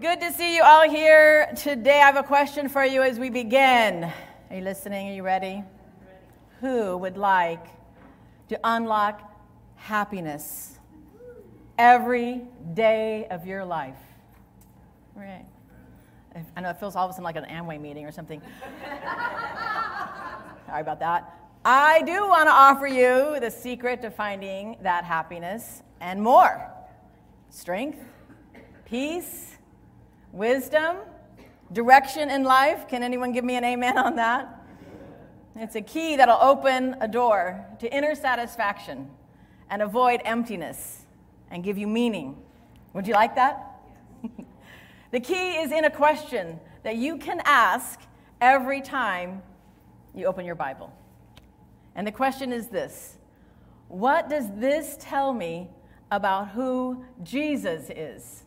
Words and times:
Good 0.00 0.20
to 0.20 0.32
see 0.32 0.56
you 0.56 0.62
all 0.62 0.88
here 0.88 1.52
today. 1.56 2.00
I 2.00 2.06
have 2.06 2.16
a 2.16 2.22
question 2.22 2.70
for 2.70 2.82
you 2.82 3.02
as 3.02 3.18
we 3.18 3.28
begin. 3.28 4.04
Are 4.04 4.56
you 4.56 4.62
listening? 4.62 5.10
Are 5.10 5.12
you 5.12 5.22
ready? 5.22 5.62
Who 6.62 6.96
would 6.96 7.18
like 7.18 7.66
to 8.48 8.58
unlock 8.64 9.20
happiness 9.76 10.78
every 11.76 12.40
day 12.72 13.26
of 13.30 13.46
your 13.46 13.62
life? 13.62 13.98
Right. 15.14 15.44
I 16.56 16.60
know 16.62 16.70
it 16.70 16.80
feels 16.80 16.96
all 16.96 17.04
of 17.04 17.10
a 17.10 17.12
sudden 17.12 17.24
like 17.24 17.36
an 17.36 17.44
Amway 17.44 17.78
meeting 17.78 18.06
or 18.06 18.12
something. 18.12 18.40
Sorry 20.66 20.80
about 20.80 21.00
that. 21.00 21.30
I 21.62 22.00
do 22.06 22.26
want 22.26 22.46
to 22.46 22.52
offer 22.52 22.86
you 22.86 23.38
the 23.38 23.50
secret 23.50 24.00
to 24.00 24.10
finding 24.10 24.78
that 24.80 25.04
happiness 25.04 25.82
and 26.00 26.22
more 26.22 26.72
strength, 27.50 27.98
peace, 28.86 29.58
wisdom, 30.32 30.96
direction 31.72 32.30
in 32.30 32.44
life. 32.44 32.88
Can 32.88 33.02
anyone 33.02 33.32
give 33.32 33.44
me 33.44 33.56
an 33.56 33.64
amen 33.64 33.98
on 33.98 34.16
that? 34.16 34.56
It's 35.56 35.76
a 35.76 35.82
key 35.82 36.16
that'll 36.16 36.40
open 36.40 36.96
a 37.00 37.08
door 37.08 37.66
to 37.80 37.94
inner 37.94 38.14
satisfaction 38.14 39.10
and 39.68 39.82
avoid 39.82 40.20
emptiness 40.24 41.04
and 41.50 41.62
give 41.62 41.76
you 41.76 41.86
meaning. 41.86 42.36
Would 42.94 43.06
you 43.06 43.14
like 43.14 43.34
that? 43.34 43.80
the 45.10 45.20
key 45.20 45.56
is 45.56 45.72
in 45.72 45.84
a 45.84 45.90
question 45.90 46.60
that 46.82 46.96
you 46.96 47.18
can 47.18 47.42
ask 47.44 48.00
every 48.40 48.80
time 48.80 49.42
you 50.14 50.26
open 50.26 50.44
your 50.44 50.54
Bible. 50.54 50.92
And 51.94 52.06
the 52.06 52.12
question 52.12 52.52
is 52.52 52.68
this 52.68 53.18
What 53.88 54.28
does 54.28 54.46
this 54.56 54.96
tell 55.00 55.32
me 55.32 55.68
about 56.10 56.50
who 56.50 57.04
Jesus 57.22 57.90
is? 57.90 58.44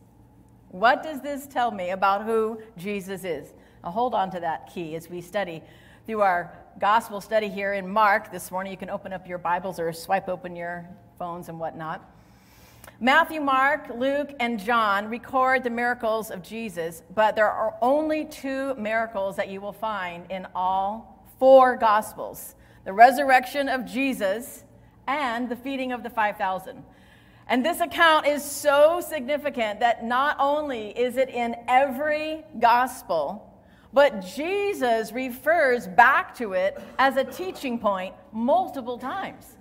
What 0.74 1.04
does 1.04 1.20
this 1.20 1.46
tell 1.46 1.70
me 1.70 1.90
about 1.90 2.24
who 2.24 2.60
Jesus 2.76 3.22
is? 3.22 3.52
Now 3.84 3.92
hold 3.92 4.12
on 4.12 4.28
to 4.32 4.40
that 4.40 4.74
key 4.74 4.96
as 4.96 5.08
we 5.08 5.20
study 5.20 5.62
through 6.04 6.22
our 6.22 6.52
gospel 6.80 7.20
study 7.20 7.48
here 7.48 7.74
in 7.74 7.88
Mark 7.88 8.32
this 8.32 8.50
morning. 8.50 8.72
You 8.72 8.76
can 8.76 8.90
open 8.90 9.12
up 9.12 9.28
your 9.28 9.38
Bibles 9.38 9.78
or 9.78 9.92
swipe 9.92 10.28
open 10.28 10.56
your 10.56 10.84
phones 11.16 11.48
and 11.48 11.60
whatnot. 11.60 12.02
Matthew, 12.98 13.40
Mark, 13.40 13.88
Luke, 13.94 14.34
and 14.40 14.58
John 14.58 15.08
record 15.08 15.62
the 15.62 15.70
miracles 15.70 16.32
of 16.32 16.42
Jesus, 16.42 17.04
but 17.14 17.36
there 17.36 17.48
are 17.48 17.76
only 17.80 18.24
two 18.24 18.74
miracles 18.74 19.36
that 19.36 19.48
you 19.48 19.60
will 19.60 19.72
find 19.72 20.28
in 20.28 20.44
all 20.56 21.24
four 21.38 21.76
gospels 21.76 22.56
the 22.84 22.92
resurrection 22.92 23.68
of 23.68 23.84
Jesus, 23.84 24.64
and 25.06 25.48
the 25.48 25.56
feeding 25.56 25.92
of 25.92 26.02
the 26.02 26.10
5,000. 26.10 26.82
And 27.46 27.64
this 27.64 27.80
account 27.80 28.26
is 28.26 28.42
so 28.42 29.02
significant 29.06 29.80
that 29.80 30.04
not 30.04 30.36
only 30.38 30.90
is 30.98 31.16
it 31.16 31.28
in 31.28 31.54
every 31.68 32.42
gospel, 32.58 33.50
but 33.92 34.24
Jesus 34.24 35.12
refers 35.12 35.86
back 35.86 36.34
to 36.36 36.54
it 36.54 36.80
as 36.98 37.16
a 37.16 37.24
teaching 37.24 37.78
point 37.78 38.14
multiple 38.32 38.98
times. 38.98 39.56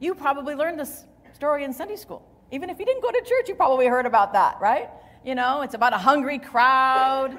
You 0.00 0.14
probably 0.14 0.54
learned 0.54 0.80
this 0.80 1.04
story 1.32 1.64
in 1.64 1.72
Sunday 1.72 1.96
school. 1.96 2.26
Even 2.50 2.68
if 2.68 2.78
you 2.80 2.84
didn't 2.84 3.02
go 3.02 3.10
to 3.10 3.20
church, 3.20 3.48
you 3.48 3.54
probably 3.54 3.86
heard 3.86 4.06
about 4.06 4.32
that, 4.32 4.60
right? 4.60 4.90
You 5.24 5.36
know, 5.36 5.62
it's 5.62 5.74
about 5.74 5.92
a 5.92 5.98
hungry 5.98 6.38
crowd, 6.38 7.38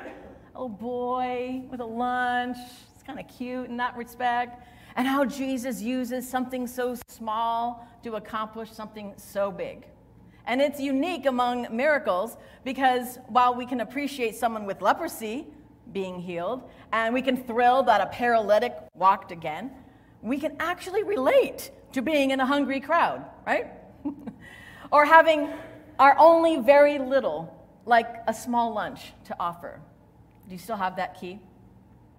a 0.56 0.62
little 0.62 0.70
boy 0.70 1.64
with 1.70 1.82
a 1.82 1.86
lunch. 1.86 2.58
It's 2.94 3.04
kind 3.04 3.20
of 3.20 3.28
cute 3.28 3.68
in 3.68 3.78
that 3.78 3.98
respect 3.98 4.64
and 4.96 5.08
how 5.08 5.26
Jesus 5.26 5.82
uses 5.82 6.28
something 6.28 6.68
so 6.68 6.96
small 7.08 7.88
to 8.04 8.16
accomplish 8.16 8.72
something 8.72 9.14
so 9.18 9.52
big. 9.52 9.86
And 10.46 10.62
it's 10.62 10.80
unique 10.80 11.26
among 11.26 11.68
miracles 11.76 12.38
because 12.64 13.20
while 13.28 13.56
we 13.56 13.66
can 13.66 13.82
appreciate 13.82 14.36
someone 14.36 14.66
with 14.66 14.82
leprosy 14.82 15.48
being 15.94 16.20
healed, 16.20 16.64
and 16.92 17.14
we 17.14 17.22
can 17.22 17.38
thrill 17.38 17.84
that 17.84 18.02
a 18.02 18.08
paralytic 18.08 18.76
walked 18.94 19.32
again, 19.32 19.72
we 20.22 20.38
can 20.38 20.56
actually 20.60 21.04
relate 21.04 21.72
to 21.94 22.02
being 22.02 22.32
in 22.32 22.40
a 22.40 22.46
hungry 22.46 22.80
crowd, 22.80 23.26
right? 23.46 23.68
or 24.92 25.06
having 25.06 25.50
our 26.00 26.16
only 26.18 26.58
very 26.58 26.98
little, 26.98 27.54
like 27.86 28.08
a 28.28 28.34
small 28.34 28.74
lunch, 28.74 29.14
to 29.26 29.36
offer. 29.40 29.80
Do 30.48 30.54
you 30.54 30.60
still 30.60 30.78
have 30.78 30.96
that 30.96 31.20
key? 31.20 31.40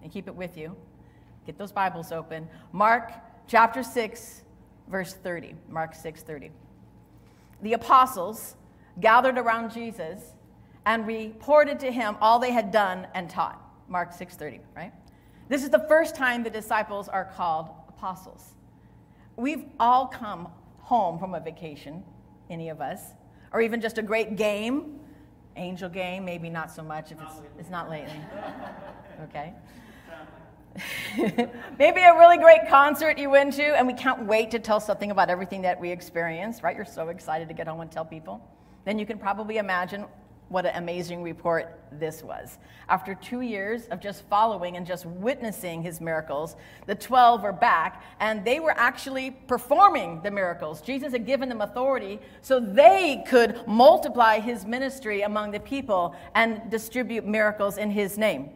And 0.02 0.12
keep 0.12 0.26
it 0.28 0.34
with 0.34 0.56
you. 0.56 0.76
Get 1.46 1.58
those 1.58 1.72
Bibles 1.72 2.12
open. 2.12 2.48
Mark 2.72 3.12
chapter 3.46 3.82
6, 3.82 4.42
verse 4.88 5.14
30. 5.14 5.54
Mark 5.68 5.94
6, 5.94 6.22
30. 6.22 6.50
The 7.62 7.72
apostles 7.74 8.56
gathered 9.00 9.38
around 9.38 9.72
Jesus 9.72 10.34
and 10.86 11.06
reported 11.06 11.80
to 11.80 11.92
him 11.92 12.16
all 12.20 12.38
they 12.38 12.52
had 12.52 12.70
done 12.70 13.06
and 13.14 13.28
taught. 13.30 13.60
Mark 13.88 14.12
6:30, 14.12 14.60
right? 14.74 14.92
This 15.48 15.62
is 15.62 15.70
the 15.70 15.84
first 15.88 16.14
time 16.14 16.42
the 16.42 16.50
disciples 16.50 17.08
are 17.08 17.24
called 17.24 17.68
apostles. 17.88 18.54
We've 19.36 19.64
all 19.78 20.06
come 20.06 20.48
home 20.78 21.18
from 21.18 21.34
a 21.34 21.40
vacation, 21.40 22.02
any 22.50 22.68
of 22.68 22.80
us, 22.80 23.12
or 23.52 23.60
even 23.60 23.80
just 23.80 23.98
a 23.98 24.02
great 24.02 24.36
game, 24.36 25.00
angel 25.56 25.88
game, 25.88 26.24
maybe 26.24 26.48
not 26.48 26.70
so 26.70 26.82
much 26.82 27.12
if 27.12 27.20
it's, 27.20 27.34
it's 27.58 27.70
not 27.70 27.90
lately. 27.90 28.20
Okay? 29.24 29.52
Maybe 31.78 32.00
a 32.00 32.14
really 32.14 32.38
great 32.38 32.68
concert 32.68 33.18
you 33.18 33.30
went 33.30 33.54
to, 33.54 33.76
and 33.76 33.86
we 33.86 33.94
can't 33.94 34.24
wait 34.24 34.50
to 34.52 34.58
tell 34.58 34.80
something 34.80 35.10
about 35.10 35.30
everything 35.30 35.62
that 35.62 35.80
we 35.80 35.90
experienced, 35.90 36.62
right? 36.62 36.74
You're 36.74 36.84
so 36.84 37.08
excited 37.08 37.48
to 37.48 37.54
get 37.54 37.66
home 37.68 37.80
and 37.80 37.90
tell 37.90 38.04
people. 38.04 38.40
Then 38.84 38.98
you 38.98 39.06
can 39.06 39.18
probably 39.18 39.58
imagine 39.58 40.06
what 40.52 40.66
an 40.66 40.76
amazing 40.76 41.22
report 41.22 41.80
this 41.92 42.22
was. 42.22 42.58
After 42.88 43.14
two 43.14 43.40
years 43.40 43.86
of 43.86 44.00
just 44.00 44.22
following 44.28 44.76
and 44.76 44.86
just 44.86 45.06
witnessing 45.06 45.82
his 45.82 46.00
miracles, 46.00 46.56
the 46.86 46.94
12 46.94 47.42
were 47.42 47.52
back 47.52 48.02
and 48.20 48.44
they 48.44 48.60
were 48.60 48.74
actually 48.76 49.30
performing 49.30 50.20
the 50.22 50.30
miracles. 50.30 50.82
Jesus 50.82 51.12
had 51.12 51.24
given 51.24 51.48
them 51.48 51.62
authority 51.62 52.20
so 52.42 52.60
they 52.60 53.24
could 53.26 53.66
multiply 53.66 54.40
his 54.40 54.66
ministry 54.66 55.22
among 55.22 55.52
the 55.52 55.60
people 55.60 56.14
and 56.34 56.70
distribute 56.70 57.24
miracles 57.24 57.78
in 57.78 57.90
his 57.90 58.18
name. 58.18 58.50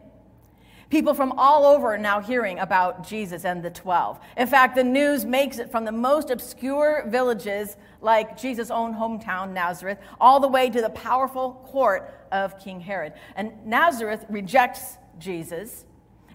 People 0.89 1.13
from 1.13 1.33
all 1.33 1.65
over 1.65 1.95
are 1.95 1.97
now 1.97 2.21
hearing 2.21 2.59
about 2.59 3.05
Jesus 3.05 3.43
and 3.43 3.61
the 3.61 3.69
12. 3.69 4.19
In 4.37 4.47
fact, 4.47 4.75
the 4.75 4.83
news 4.83 5.25
makes 5.25 5.59
it 5.59 5.69
from 5.69 5.83
the 5.83 5.91
most 5.91 6.29
obscure 6.29 7.03
villages, 7.07 7.75
like 7.99 8.39
Jesus' 8.39 8.71
own 8.71 8.93
hometown, 8.93 9.51
Nazareth, 9.51 9.97
all 10.21 10.39
the 10.39 10.47
way 10.47 10.69
to 10.69 10.81
the 10.81 10.89
powerful 10.91 11.61
court 11.65 12.27
of 12.31 12.57
King 12.57 12.79
Herod. 12.79 13.13
And 13.35 13.51
Nazareth 13.65 14.25
rejects 14.29 14.97
Jesus, 15.19 15.83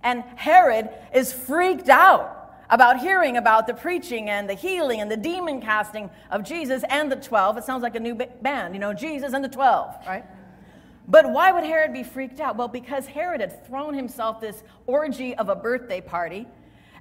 and 0.02 0.22
Herod 0.36 0.90
is 1.14 1.32
freaked 1.32 1.88
out 1.88 2.54
about 2.68 3.00
hearing 3.00 3.38
about 3.38 3.66
the 3.66 3.74
preaching 3.74 4.28
and 4.28 4.48
the 4.48 4.54
healing 4.54 5.00
and 5.00 5.10
the 5.10 5.16
demon 5.16 5.60
casting 5.62 6.10
of 6.30 6.42
Jesus 6.42 6.84
and 6.88 7.10
the 7.10 7.16
12. 7.16 7.58
It 7.58 7.64
sounds 7.64 7.82
like 7.82 7.94
a 7.94 8.00
new 8.00 8.14
band, 8.14 8.74
you 8.74 8.80
know, 8.80 8.92
Jesus 8.92 9.32
and 9.32 9.42
the 9.42 9.48
12, 9.48 9.94
right? 10.06 10.24
But 11.12 11.30
why 11.30 11.52
would 11.52 11.64
Herod 11.64 11.92
be 11.92 12.04
freaked 12.04 12.40
out? 12.40 12.56
Well, 12.56 12.68
because 12.68 13.04
Herod 13.06 13.42
had 13.42 13.66
thrown 13.66 13.92
himself 13.92 14.40
this 14.40 14.62
orgy 14.86 15.34
of 15.34 15.50
a 15.50 15.54
birthday 15.54 16.00
party. 16.00 16.48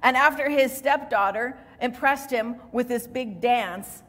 And 0.02 0.18
after 0.18 0.50
his 0.50 0.70
stepdaughter 0.70 1.56
impressed 1.80 2.30
him 2.30 2.56
with 2.72 2.88
this 2.88 3.06
big 3.06 3.40
dance, 3.40 4.02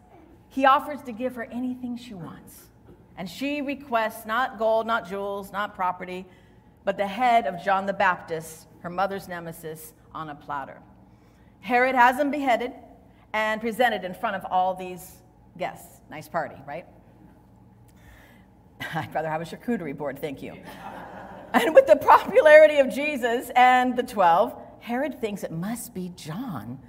he 0.49 0.65
offers 0.65 1.01
to 1.03 1.13
give 1.13 1.35
her 1.35 1.45
anything 1.45 1.95
she 1.95 2.13
wants. 2.13 2.63
And 3.15 3.29
she 3.29 3.61
requests 3.61 4.25
not 4.25 4.59
gold, 4.59 4.85
not 4.85 5.07
jewels, 5.07 5.53
not 5.53 5.73
property, 5.73 6.25
but 6.83 6.97
the 6.97 7.07
head 7.07 7.47
of 7.47 7.63
John 7.63 7.85
the 7.85 7.93
Baptist, 7.93 8.67
her 8.81 8.89
mother's 8.89 9.29
nemesis, 9.29 9.93
on 10.13 10.29
a 10.29 10.35
platter. 10.35 10.79
Herod 11.61 11.95
has 11.95 12.19
him 12.19 12.29
beheaded 12.29 12.73
and 13.31 13.61
presented 13.61 14.03
in 14.03 14.13
front 14.13 14.35
of 14.35 14.43
all 14.51 14.75
these 14.75 15.13
guests. 15.57 16.01
Nice 16.09 16.27
party, 16.27 16.57
right? 16.67 16.85
I'd 18.95 19.13
rather 19.13 19.29
have 19.29 19.41
a 19.41 19.45
charcuterie 19.45 19.95
board, 19.95 20.19
thank 20.19 20.41
you. 20.41 20.53
and 21.53 21.73
with 21.73 21.87
the 21.87 21.95
popularity 21.95 22.79
of 22.79 22.89
Jesus 22.89 23.51
and 23.55 23.95
the 23.95 24.03
12, 24.03 24.55
Herod 24.79 25.19
thinks 25.19 25.43
it 25.43 25.51
must 25.51 25.93
be 25.93 26.09
John 26.15 26.79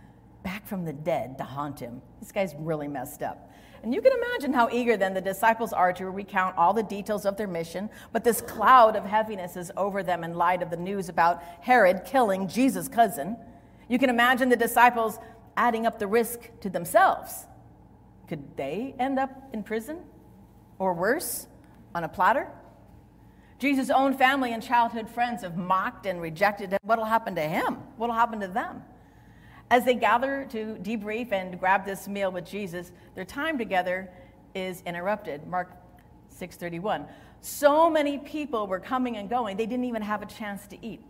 back 0.43 0.67
from 0.67 0.85
the 0.85 0.93
dead 0.93 1.39
to 1.39 1.45
haunt 1.45 1.81
him. 1.81 2.03
This 2.21 2.33
guy's 2.33 2.55
really 2.59 2.89
messed 2.89 3.23
up. 3.23 3.51
And 3.83 3.93
you 3.93 4.01
can 4.01 4.13
imagine 4.13 4.53
how 4.55 4.71
eager 4.71 4.97
then 4.97 5.13
the 5.13 5.21
disciples 5.21 5.73
are 5.73 5.93
to 5.93 6.09
recount 6.09 6.57
all 6.57 6.73
the 6.73 6.83
details 6.83 7.27
of 7.27 7.37
their 7.37 7.47
mission, 7.47 7.91
but 8.13 8.25
this 8.25 8.41
cloud 8.41 8.97
of 8.97 9.05
heaviness 9.05 9.57
is 9.57 9.71
over 9.77 10.03
them 10.03 10.25
in 10.25 10.35
light 10.35 10.63
of 10.63 10.71
the 10.71 10.77
news 10.77 11.09
about 11.09 11.43
Herod 11.61 12.05
killing 12.05 12.49
Jesus' 12.49 12.89
cousin. 12.89 13.37
You 13.89 13.99
can 13.99 14.09
imagine 14.09 14.49
the 14.49 14.57
disciples 14.57 15.19
adding 15.57 15.87
up 15.87 15.99
the 15.99 16.07
risk 16.07 16.51
to 16.61 16.71
themselves. 16.71 17.47
Could 18.27 18.57
they 18.57 18.95
end 18.99 19.19
up 19.19 19.31
in 19.53 19.63
prison? 19.63 19.99
Or 20.79 20.95
worse? 20.95 21.47
On 21.95 22.05
a 22.05 22.09
platter? 22.09 22.49
Jesus' 23.59 23.91
own 23.91 24.17
family 24.17 24.53
and 24.53 24.63
childhood 24.63 25.09
friends 25.09 25.43
have 25.43 25.57
mocked 25.57 26.07
and 26.07 26.21
rejected 26.21 26.73
him. 26.73 26.79
What'll 26.83 27.05
happen 27.05 27.35
to 27.37 27.43
him? 27.43 27.77
What'll 27.97 28.15
happen 28.15 28.41
to 28.41 28.49
them? 28.49 28.83
As 29.71 29.85
they 29.85 29.95
gather 29.95 30.47
to 30.51 30.77
debrief 30.83 31.33
and 31.33 31.59
grab 31.59 31.85
this 31.85 32.07
meal 32.07 32.31
with 32.31 32.45
Jesus, 32.45 32.93
their 33.15 33.25
time 33.25 33.57
together 33.57 34.11
is 34.55 34.83
interrupted. 34.83 35.47
Mark 35.47 35.71
6:31. 36.31 37.07
So 37.41 37.91
many 37.91 38.19
people 38.19 38.67
were 38.67 38.81
coming 38.81 39.17
and 39.17 39.29
going, 39.29 39.57
they 39.57 39.67
didn't 39.67 39.85
even 39.85 40.03
have 40.03 40.23
a 40.23 40.27
chance 40.27 40.67
to 40.69 40.85
eat. 40.85 41.03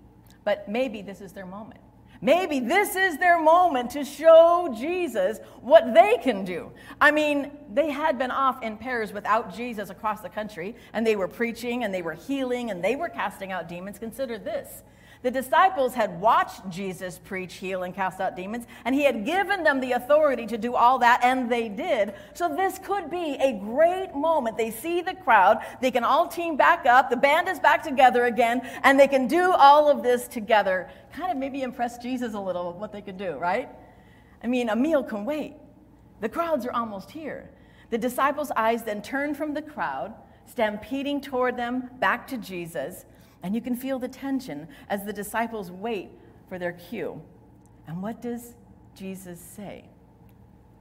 But 0.45 0.69
maybe 0.69 1.01
this 1.03 1.21
is 1.21 1.33
their 1.33 1.47
moment. 1.47 1.81
Maybe 2.21 2.61
this 2.61 2.97
is 2.97 3.19
their 3.19 3.41
moment 3.41 3.91
to 3.91 4.05
show 4.05 4.75
Jesus 4.77 5.39
what 5.61 5.93
they 5.95 6.19
can 6.23 6.45
do. 6.45 6.73
I 7.01 7.11
mean, 7.11 7.51
they 7.73 7.91
had 7.91 8.19
been 8.19 8.31
off 8.31 8.63
in 8.63 8.77
pairs 8.77 9.13
without 9.13 9.55
Jesus 9.55 9.91
across 9.91 10.21
the 10.21 10.29
country, 10.29 10.77
and 10.93 11.07
they 11.07 11.17
were 11.17 11.29
preaching 11.29 11.85
and 11.85 11.93
they 11.93 12.03
were 12.03 12.15
healing 12.15 12.71
and 12.71 12.83
they 12.83 12.97
were 12.97 13.09
casting 13.09 13.53
out 13.53 13.69
demons. 13.69 13.99
Consider 13.99 14.39
this 14.39 14.83
the 15.25 15.31
disciples 15.31 15.95
had 15.95 16.21
watched 16.21 16.69
Jesus 16.69 17.19
preach, 17.19 17.55
heal, 17.55 17.85
and 17.85 17.95
cast 17.95 18.21
out 18.21 18.37
demons, 18.37 18.67
and 18.85 18.95
he 18.95 19.05
had 19.05 19.25
given 19.25 19.65
them 19.65 19.81
the 19.81 19.93
authority 19.93 20.45
to 20.45 20.59
do 20.59 20.75
all 20.75 20.99
that, 20.99 21.21
and 21.25 21.51
they 21.51 21.71
did. 21.71 22.13
So 22.35 22.55
this 22.55 22.79
could 22.79 23.11
be 23.11 23.39
a 23.41 23.59
great 23.59 24.15
moment. 24.15 24.59
They 24.59 24.71
see 24.71 25.01
the 25.01 25.15
crowd, 25.15 25.65
they 25.81 25.91
can 25.91 26.05
all 26.05 26.29
team 26.29 26.59
back 26.59 26.85
up, 26.85 27.09
the 27.09 27.17
band 27.17 27.49
is 27.49 27.59
back 27.59 27.83
together 27.83 28.27
again, 28.27 28.61
and 28.83 29.01
they 29.01 29.09
can 29.09 29.27
do 29.27 29.51
all 29.53 29.89
of 29.89 30.03
this 30.03 30.29
together. 30.29 30.91
Kind 31.15 31.33
of 31.33 31.39
maybe 31.39 31.63
impress 31.63 31.97
Jesus 31.97 32.35
a 32.35 32.41
little 32.41 32.73
with 32.73 32.77
what 32.77 32.93
they 32.93 33.01
could 33.01 33.17
do, 33.17 33.39
right? 33.39 33.71
I 34.43 34.47
mean, 34.47 34.69
a 34.69 34.77
meal 34.77 35.03
can 35.03 35.25
wait. 35.25 35.55
The 36.21 36.29
crowds 36.29 36.67
are 36.67 36.73
almost 36.73 37.11
here. 37.11 37.49
The 37.89 37.97
disciples' 37.97 38.51
eyes 38.55 38.83
then 38.83 39.01
turn 39.01 39.35
from 39.35 39.55
the 39.55 39.63
crowd, 39.63 40.13
stampeding 40.45 41.23
toward 41.23 41.57
them 41.57 41.89
back 41.99 42.27
to 42.27 42.37
Jesus. 42.37 43.07
And 43.45 43.55
you 43.55 43.61
can 43.61 43.77
feel 43.77 43.99
the 43.99 44.09
tension 44.09 44.67
as 44.89 45.05
the 45.05 45.13
disciples 45.13 45.71
wait 45.71 46.09
for 46.49 46.59
their 46.59 46.73
cue. 46.73 47.21
And 47.87 48.03
what 48.03 48.23
does 48.23 48.55
Jesus 48.97 49.39
say? 49.39 49.85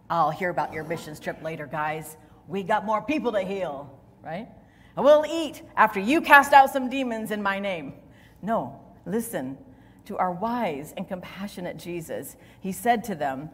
I'll 0.09 0.31
hear 0.31 0.49
about 0.49 0.71
your 0.71 0.85
missions 0.85 1.19
trip 1.19 1.43
later, 1.43 1.67
guys. 1.67 2.15
We 2.47 2.63
got 2.63 2.85
more 2.85 3.01
people 3.01 3.33
to 3.33 3.41
heal, 3.41 3.91
right? 4.23 4.47
And 4.95 5.03
we'll 5.03 5.25
eat 5.29 5.61
after 5.75 5.99
you 5.99 6.21
cast 6.21 6.53
out 6.53 6.69
some 6.69 6.89
demons 6.89 7.31
in 7.31 7.43
my 7.43 7.59
name. 7.59 7.95
No, 8.41 8.79
listen 9.05 9.57
to 10.05 10.17
our 10.17 10.31
wise 10.31 10.93
and 10.95 11.05
compassionate 11.05 11.75
Jesus. 11.75 12.37
He 12.61 12.71
said 12.71 13.03
to 13.05 13.15
them, 13.15 13.49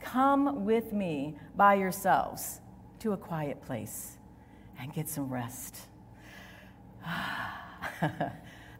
Come 0.00 0.64
with 0.64 0.92
me 0.92 1.36
by 1.54 1.74
yourselves 1.74 2.60
to 2.98 3.12
a 3.12 3.16
quiet 3.16 3.62
place 3.62 4.18
and 4.80 4.92
get 4.92 5.08
some 5.08 5.30
rest. 5.30 5.76
Ah. 7.04 7.61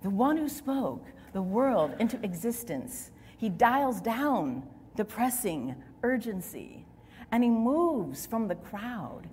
the 0.02 0.10
one 0.10 0.37
who 0.37 0.49
spoke 0.49 1.04
the 1.32 1.43
world 1.43 1.94
into 1.99 2.22
existence, 2.25 3.10
he 3.37 3.49
dials 3.49 4.00
down 4.00 4.62
the 4.96 5.04
pressing 5.04 5.75
urgency 6.02 6.84
and 7.31 7.43
he 7.43 7.50
moves 7.50 8.26
from 8.26 8.49
the 8.49 8.54
crowd 8.54 9.28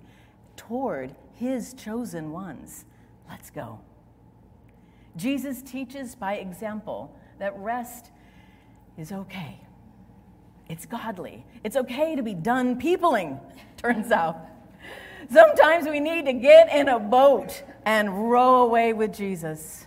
toward 0.56 1.14
his 1.34 1.74
chosen 1.74 2.32
ones. 2.32 2.86
Let's 3.28 3.50
go. 3.50 3.80
Jesus 5.16 5.62
teaches 5.62 6.14
by 6.14 6.34
example 6.34 7.14
that 7.38 7.56
rest 7.58 8.10
is 8.96 9.12
okay. 9.12 9.60
It's 10.68 10.86
godly. 10.86 11.44
It's 11.64 11.76
okay 11.76 12.14
to 12.14 12.22
be 12.22 12.34
done 12.34 12.78
peopling, 12.78 13.40
turns 13.76 14.10
out. 14.12 14.38
Sometimes 15.32 15.86
we 15.88 16.00
need 16.00 16.26
to 16.26 16.32
get 16.32 16.74
in 16.74 16.88
a 16.88 16.98
boat 16.98 17.62
and 17.84 18.30
row 18.30 18.62
away 18.62 18.92
with 18.92 19.14
Jesus. 19.14 19.86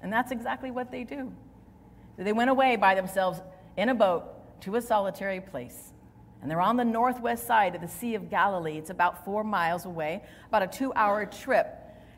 And 0.00 0.12
that's 0.12 0.30
exactly 0.30 0.70
what 0.70 0.90
they 0.92 1.02
do. 1.02 1.32
They 2.16 2.32
went 2.32 2.50
away 2.50 2.76
by 2.76 2.94
themselves 2.94 3.40
in 3.76 3.88
a 3.88 3.94
boat 3.94 4.60
to 4.60 4.76
a 4.76 4.82
solitary 4.82 5.40
place. 5.40 5.92
And 6.40 6.50
they're 6.50 6.60
on 6.60 6.76
the 6.76 6.84
northwest 6.84 7.46
side 7.46 7.74
of 7.74 7.80
the 7.80 7.88
Sea 7.88 8.14
of 8.14 8.30
Galilee. 8.30 8.76
It's 8.76 8.90
about 8.90 9.24
four 9.24 9.42
miles 9.42 9.86
away, 9.86 10.22
about 10.48 10.62
a 10.62 10.66
two 10.66 10.92
hour 10.94 11.26
trip 11.26 11.66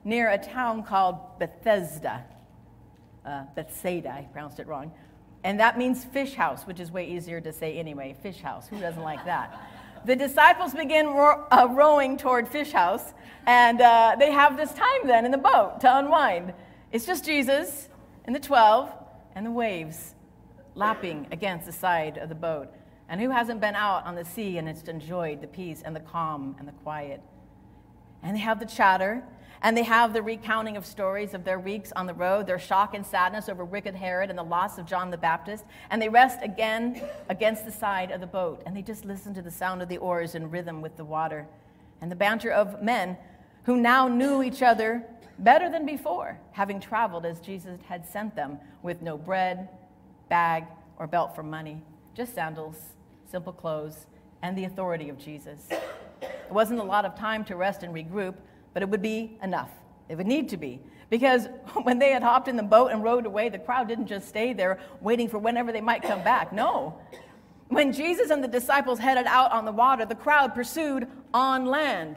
near 0.04 0.30
a 0.30 0.38
town 0.38 0.82
called 0.82 1.16
Bethesda. 1.38 2.24
Uh, 3.24 3.44
Bethsaida, 3.54 4.10
I 4.10 4.22
pronounced 4.32 4.60
it 4.60 4.66
wrong. 4.66 4.92
And 5.42 5.60
that 5.60 5.78
means 5.78 6.04
fish 6.04 6.34
house, 6.34 6.64
which 6.64 6.80
is 6.80 6.90
way 6.90 7.08
easier 7.08 7.40
to 7.40 7.52
say 7.52 7.78
anyway. 7.78 8.16
Fish 8.20 8.40
house. 8.40 8.68
Who 8.68 8.78
doesn't 8.80 9.02
like 9.02 9.24
that? 9.24 9.58
The 10.06 10.14
disciples 10.14 10.72
begin 10.72 11.08
ro- 11.08 11.44
uh, 11.50 11.66
rowing 11.70 12.16
toward 12.16 12.48
Fish 12.48 12.70
House, 12.70 13.12
and 13.44 13.80
uh, 13.80 14.14
they 14.18 14.30
have 14.30 14.56
this 14.56 14.72
time 14.72 15.06
then 15.06 15.24
in 15.24 15.32
the 15.32 15.38
boat 15.38 15.80
to 15.80 15.98
unwind. 15.98 16.54
It's 16.92 17.04
just 17.04 17.24
Jesus 17.24 17.88
and 18.24 18.34
the 18.34 18.40
12 18.40 18.88
and 19.34 19.44
the 19.44 19.50
waves 19.50 20.14
lapping 20.76 21.26
against 21.32 21.66
the 21.66 21.72
side 21.72 22.18
of 22.18 22.28
the 22.28 22.34
boat. 22.36 22.68
And 23.08 23.20
who 23.20 23.30
hasn't 23.30 23.60
been 23.60 23.74
out 23.74 24.06
on 24.06 24.14
the 24.14 24.24
sea 24.24 24.58
and 24.58 24.68
it's 24.68 24.82
enjoyed 24.82 25.40
the 25.40 25.46
peace 25.48 25.82
and 25.84 25.94
the 25.94 26.00
calm 26.00 26.54
and 26.58 26.68
the 26.68 26.72
quiet? 26.72 27.20
And 28.22 28.36
they 28.36 28.40
have 28.40 28.60
the 28.60 28.66
chatter 28.66 29.24
and 29.62 29.76
they 29.76 29.82
have 29.82 30.12
the 30.12 30.22
recounting 30.22 30.76
of 30.76 30.84
stories 30.84 31.34
of 31.34 31.44
their 31.44 31.58
weeks 31.58 31.92
on 31.96 32.06
the 32.06 32.14
road, 32.14 32.46
their 32.46 32.58
shock 32.58 32.94
and 32.94 33.04
sadness 33.04 33.48
over 33.48 33.64
wicked 33.64 33.94
Herod 33.94 34.30
and 34.30 34.38
the 34.38 34.42
loss 34.42 34.78
of 34.78 34.86
John 34.86 35.10
the 35.10 35.16
Baptist. 35.16 35.64
And 35.90 36.00
they 36.00 36.08
rest 36.08 36.40
again 36.42 37.02
against 37.28 37.64
the 37.64 37.72
side 37.72 38.10
of 38.10 38.20
the 38.20 38.26
boat. 38.26 38.62
And 38.66 38.76
they 38.76 38.82
just 38.82 39.04
listen 39.04 39.34
to 39.34 39.42
the 39.42 39.50
sound 39.50 39.82
of 39.82 39.88
the 39.88 39.98
oars 39.98 40.34
in 40.34 40.50
rhythm 40.50 40.82
with 40.82 40.96
the 40.96 41.04
water. 41.04 41.46
And 42.00 42.10
the 42.10 42.16
banter 42.16 42.50
of 42.50 42.82
men 42.82 43.16
who 43.64 43.76
now 43.76 44.08
knew 44.08 44.42
each 44.42 44.62
other 44.62 45.04
better 45.38 45.70
than 45.70 45.84
before, 45.84 46.38
having 46.52 46.80
traveled 46.80 47.26
as 47.26 47.40
Jesus 47.40 47.80
had 47.88 48.06
sent 48.06 48.36
them 48.36 48.58
with 48.82 49.02
no 49.02 49.18
bread, 49.18 49.68
bag, 50.28 50.64
or 50.98 51.06
belt 51.06 51.34
for 51.34 51.42
money, 51.42 51.82
just 52.14 52.34
sandals, 52.34 52.76
simple 53.30 53.52
clothes, 53.52 54.06
and 54.42 54.56
the 54.56 54.64
authority 54.64 55.08
of 55.08 55.18
Jesus. 55.18 55.68
It 55.70 56.52
wasn't 56.52 56.80
a 56.80 56.84
lot 56.84 57.04
of 57.04 57.18
time 57.18 57.44
to 57.46 57.56
rest 57.56 57.82
and 57.82 57.94
regroup 57.94 58.34
but 58.76 58.82
it 58.82 58.90
would 58.90 59.00
be 59.00 59.38
enough. 59.42 59.70
It 60.06 60.16
would 60.16 60.26
need 60.26 60.50
to 60.50 60.58
be. 60.58 60.82
Because 61.08 61.48
when 61.84 61.98
they 61.98 62.10
had 62.10 62.22
hopped 62.22 62.46
in 62.46 62.56
the 62.56 62.62
boat 62.62 62.88
and 62.88 63.02
rowed 63.02 63.24
away, 63.24 63.48
the 63.48 63.58
crowd 63.58 63.88
didn't 63.88 64.06
just 64.06 64.28
stay 64.28 64.52
there 64.52 64.78
waiting 65.00 65.30
for 65.30 65.38
whenever 65.38 65.72
they 65.72 65.80
might 65.80 66.02
come 66.02 66.22
back. 66.22 66.52
No. 66.52 66.98
When 67.68 67.90
Jesus 67.90 68.28
and 68.28 68.44
the 68.44 68.48
disciples 68.48 68.98
headed 68.98 69.24
out 69.24 69.50
on 69.50 69.64
the 69.64 69.72
water, 69.72 70.04
the 70.04 70.14
crowd 70.14 70.54
pursued 70.54 71.08
on 71.32 71.64
land. 71.64 72.16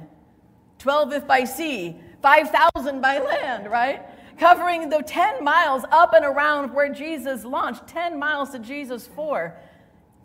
12 0.79 1.13
if 1.13 1.25
by 1.25 1.45
sea, 1.45 1.95
5,000 2.21 2.99
by 2.99 3.19
land, 3.19 3.71
right? 3.71 4.01
Covering 4.37 4.89
the 4.89 5.01
10 5.01 5.41
miles 5.41 5.85
up 5.91 6.13
and 6.13 6.25
around 6.25 6.73
where 6.73 6.91
Jesus 6.91 7.45
launched, 7.45 7.87
10 7.87 8.19
miles 8.19 8.49
to 8.49 8.59
Jesus' 8.59 9.07
for. 9.07 9.55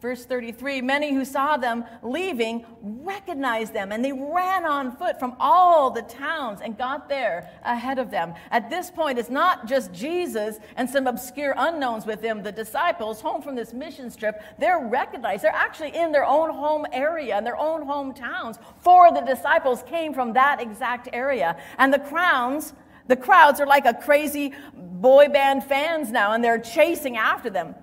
Verse 0.05 0.27
33 0.27 0.83
Many 0.83 1.15
who 1.15 1.25
saw 1.25 1.57
them 1.57 1.83
leaving 2.03 2.67
recognized 2.83 3.73
them, 3.73 3.91
and 3.91 4.05
they 4.05 4.13
ran 4.13 4.67
on 4.67 4.95
foot 4.99 5.19
from 5.19 5.35
all 5.41 5.91
the 5.91 6.03
towns 6.03 6.61
and 6.63 6.77
got 6.77 7.09
there 7.09 7.51
ahead 7.65 7.99
of 7.99 8.11
them. 8.11 8.35
At 8.51 8.69
this 8.69 8.91
point, 8.91 9.19
it's 9.19 9.31
not 9.31 9.65
just 9.67 9.95
Jesus 9.95 10.59
and 10.77 10.91
some 10.91 11.07
obscure 11.07 11.55
unknowns 11.57 12.05
with 12.05 12.21
him, 12.21 12.43
the 12.43 12.53
disciples, 12.53 13.23
home 13.23 13.41
from 13.41 13.55
this 13.55 13.73
mission 13.73 14.15
trip. 14.15 14.43
They're 14.59 14.87
recognized. 14.87 15.43
They're 15.43 15.53
actually 15.53 15.97
in 15.97 16.13
their 16.13 16.27
own 16.27 16.51
home 16.51 16.85
area, 16.93 17.39
in 17.39 17.45
their 17.45 17.57
own 17.57 17.87
hometowns. 17.87 18.59
Four 18.81 19.09
of 19.09 19.15
the 19.15 19.23
disciples 19.23 19.83
came 19.85 20.13
from 20.13 20.35
that 20.35 20.61
exact 20.61 21.09
area. 21.15 21.57
And 21.79 21.91
the 21.91 21.99
crowns, 21.99 22.75
the 23.09 23.17
crowds 23.17 23.59
are 23.59 23.67
like 23.67 23.87
a 23.87 23.95
crazy 23.95 24.53
boy 24.75 25.29
band 25.29 25.65
fans 25.65 26.13
now, 26.13 26.35
and 26.35 26.45
they're 26.45 26.59
chasing 26.59 27.17
after 27.17 27.49
them. 27.49 27.75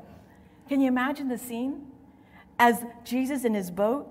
Can 0.70 0.82
you 0.82 0.88
imagine 0.88 1.28
the 1.28 1.40
scene? 1.40 1.88
As 2.62 2.86
Jesus 3.04 3.44
in 3.44 3.56
his 3.56 3.72
boat 3.72 4.08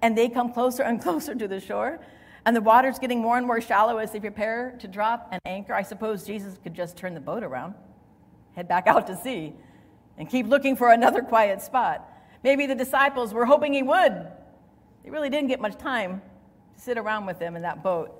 and 0.00 0.16
they 0.16 0.30
come 0.30 0.54
closer 0.54 0.82
and 0.82 1.00
closer 1.06 1.34
to 1.34 1.46
the 1.46 1.60
shore 1.60 2.00
and 2.46 2.56
the 2.56 2.60
water's 2.62 2.98
getting 2.98 3.20
more 3.20 3.36
and 3.36 3.46
more 3.46 3.60
shallow 3.60 3.98
as 3.98 4.10
they 4.10 4.18
prepare 4.18 4.74
to 4.80 4.88
drop 4.88 5.28
an 5.30 5.38
anchor. 5.44 5.74
I 5.74 5.82
suppose 5.82 6.24
Jesus 6.24 6.56
could 6.62 6.74
just 6.74 6.96
turn 6.96 7.12
the 7.12 7.20
boat 7.20 7.42
around, 7.42 7.74
head 8.56 8.66
back 8.66 8.86
out 8.86 9.06
to 9.08 9.16
sea, 9.16 9.52
and 10.16 10.30
keep 10.30 10.46
looking 10.46 10.76
for 10.76 10.90
another 10.90 11.20
quiet 11.20 11.60
spot. 11.60 12.08
Maybe 12.42 12.66
the 12.66 12.74
disciples 12.74 13.34
were 13.34 13.44
hoping 13.44 13.74
he 13.74 13.82
would. 13.82 14.26
They 15.04 15.10
really 15.10 15.28
didn't 15.28 15.48
get 15.48 15.60
much 15.60 15.76
time 15.76 16.22
to 16.74 16.80
sit 16.80 16.96
around 16.96 17.26
with 17.26 17.38
them 17.38 17.54
in 17.54 17.62
that 17.62 17.82
boat. 17.82 18.16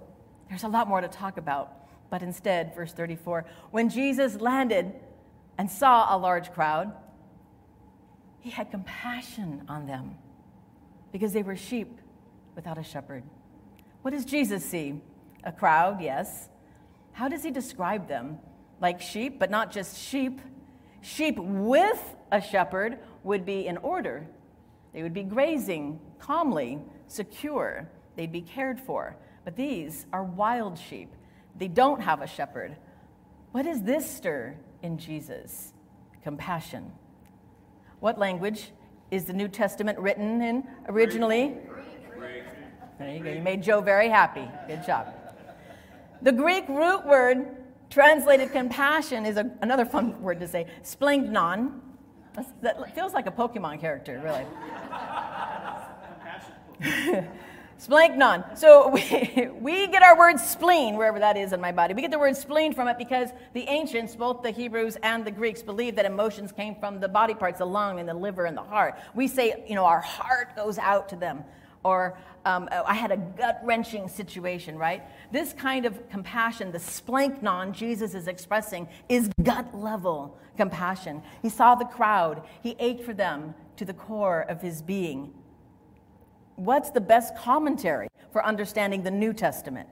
There's 0.51 0.65
a 0.65 0.69
lot 0.69 0.89
more 0.89 1.01
to 1.01 1.09
talk 1.09 1.39
about. 1.39 1.73
But 2.11 2.23
instead, 2.23 2.75
verse 2.75 2.93
34, 2.93 3.47
when 3.71 3.89
Jesus 3.89 4.39
landed 4.39 4.93
and 5.57 5.71
saw 5.71 6.15
a 6.15 6.19
large 6.19 6.53
crowd, 6.53 6.93
he 8.41 8.51
had 8.51 8.71
compassion 8.71 9.65
on 9.69 9.87
them 9.87 10.17
because 11.13 11.33
they 11.33 11.43
were 11.43 11.57
sheep 11.57 12.01
without 12.55 12.79
a 12.79 12.83
shepherd. 12.83 13.23
What 14.03 14.13
does 14.13 14.25
Jesus 14.25 14.65
see? 14.65 15.01
A 15.45 15.53
crowd, 15.53 16.01
yes. 16.01 16.49
How 17.13 17.29
does 17.29 17.43
he 17.43 17.51
describe 17.51 18.09
them? 18.09 18.39
Like 18.81 19.01
sheep, 19.01 19.39
but 19.39 19.51
not 19.51 19.71
just 19.71 19.99
sheep. 19.99 20.41
Sheep 21.03 21.39
with 21.39 22.17
a 22.33 22.41
shepherd 22.41 22.99
would 23.23 23.45
be 23.45 23.67
in 23.67 23.77
order. 23.79 24.27
They 24.93 25.03
would 25.03 25.15
be 25.15 25.23
grazing 25.23 26.01
calmly, 26.19 26.79
secure. 27.09 27.89
They'd 28.17 28.33
be 28.33 28.43
cared 28.43 28.81
for. 28.81 29.17
But 29.45 29.57
these 29.57 30.07
are 30.13 30.25
wild 30.25 30.79
sheep. 30.79 31.15
They 31.57 31.69
don't 31.69 32.01
have 32.01 32.23
a 32.23 32.27
shepherd. 32.27 32.77
What 33.53 33.65
does 33.65 33.83
this 33.83 34.09
stir 34.09 34.57
in 34.83 34.99
Jesus? 34.99 35.73
Compassion. 36.23 36.93
What 38.01 38.19
language 38.19 38.73
is 39.11 39.27
the 39.27 39.33
New 39.33 39.49
Testament 39.49 39.99
written 39.99 40.41
in 40.41 40.65
originally? 40.89 41.55
There 42.99 43.15
you 43.15 43.25
go. 43.25 43.31
You 43.31 43.43
made 43.43 43.63
Joe 43.63 43.81
very 43.81 44.09
happy. 44.09 44.49
Good 44.67 44.85
job. 44.85 45.09
The 46.23 46.33
Greek 46.33 46.69
root 46.69 47.07
word 47.07 47.57
translated 47.89 48.53
compassion 48.53 49.25
is 49.27 49.37
a, 49.37 49.51
another 49.63 49.85
fun 49.85 50.21
word 50.23 50.41
to 50.41 50.49
say, 50.49 50.67
splanchnon. 50.83 51.81
That 52.63 52.95
feels 52.95 53.13
like 53.13 53.27
a 53.27 53.31
Pokemon 53.31 53.81
character, 53.81 54.21
really. 54.23 54.47
Splanchnon. 57.81 58.59
So 58.59 58.89
we, 58.91 59.49
we 59.59 59.87
get 59.87 60.03
our 60.03 60.19
word 60.19 60.39
spleen, 60.39 60.97
wherever 60.97 61.19
that 61.19 61.37
is 61.37 61.53
in 61.53 61.61
my 61.61 61.73
body. 61.73 61.95
We 61.95 62.03
get 62.03 62.11
the 62.11 62.19
word 62.19 62.37
spleen 62.37 62.75
from 62.75 62.89
it 62.89 62.99
because 62.99 63.31
the 63.55 63.63
ancients, 63.63 64.15
both 64.15 64.43
the 64.43 64.51
Hebrews 64.51 64.97
and 65.03 65.25
the 65.25 65.31
Greeks, 65.31 65.63
believed 65.63 65.97
that 65.97 66.05
emotions 66.05 66.53
came 66.53 66.75
from 66.77 67.01
the 67.01 67.09
body 67.09 67.35
parts, 67.35 67.59
the 67.59 67.67
lung 67.67 67.99
and 67.99 68.09
the 68.09 68.15
liver 68.15 68.45
and 68.45 68.57
the 68.57 68.63
heart. 68.63 68.99
We 69.15 69.29
say, 69.29 69.65
you 69.67 69.75
know, 69.75 69.87
our 69.87 70.01
heart 70.01 70.55
goes 70.57 70.79
out 70.79 71.09
to 71.11 71.17
them. 71.17 71.45
Or 71.83 72.19
um, 72.45 72.69
I 72.71 72.93
had 72.93 73.11
a 73.11 73.17
gut 73.17 73.61
wrenching 73.65 74.09
situation, 74.09 74.77
right? 74.77 75.03
This 75.33 75.55
kind 75.55 75.87
of 75.87 76.11
compassion, 76.11 76.73
the 76.73 76.79
splanchnon 76.79 77.73
Jesus 77.73 78.15
is 78.15 78.29
expressing, 78.29 78.87
is 79.09 79.31
gut 79.43 79.75
level 79.75 80.39
compassion. 80.59 81.23
He 81.41 81.49
saw 81.49 81.75
the 81.75 81.87
crowd, 81.87 82.43
he 82.63 82.77
ached 82.79 83.03
for 83.03 83.15
them 83.15 83.55
to 83.77 83.87
the 83.87 83.95
core 83.95 84.43
of 84.43 84.61
his 84.61 84.83
being. 84.83 85.33
What's 86.61 86.91
the 86.91 87.01
best 87.01 87.35
commentary 87.39 88.09
for 88.33 88.45
understanding 88.45 89.03
the 89.03 89.11
New 89.11 89.33
Testament? 89.33 89.89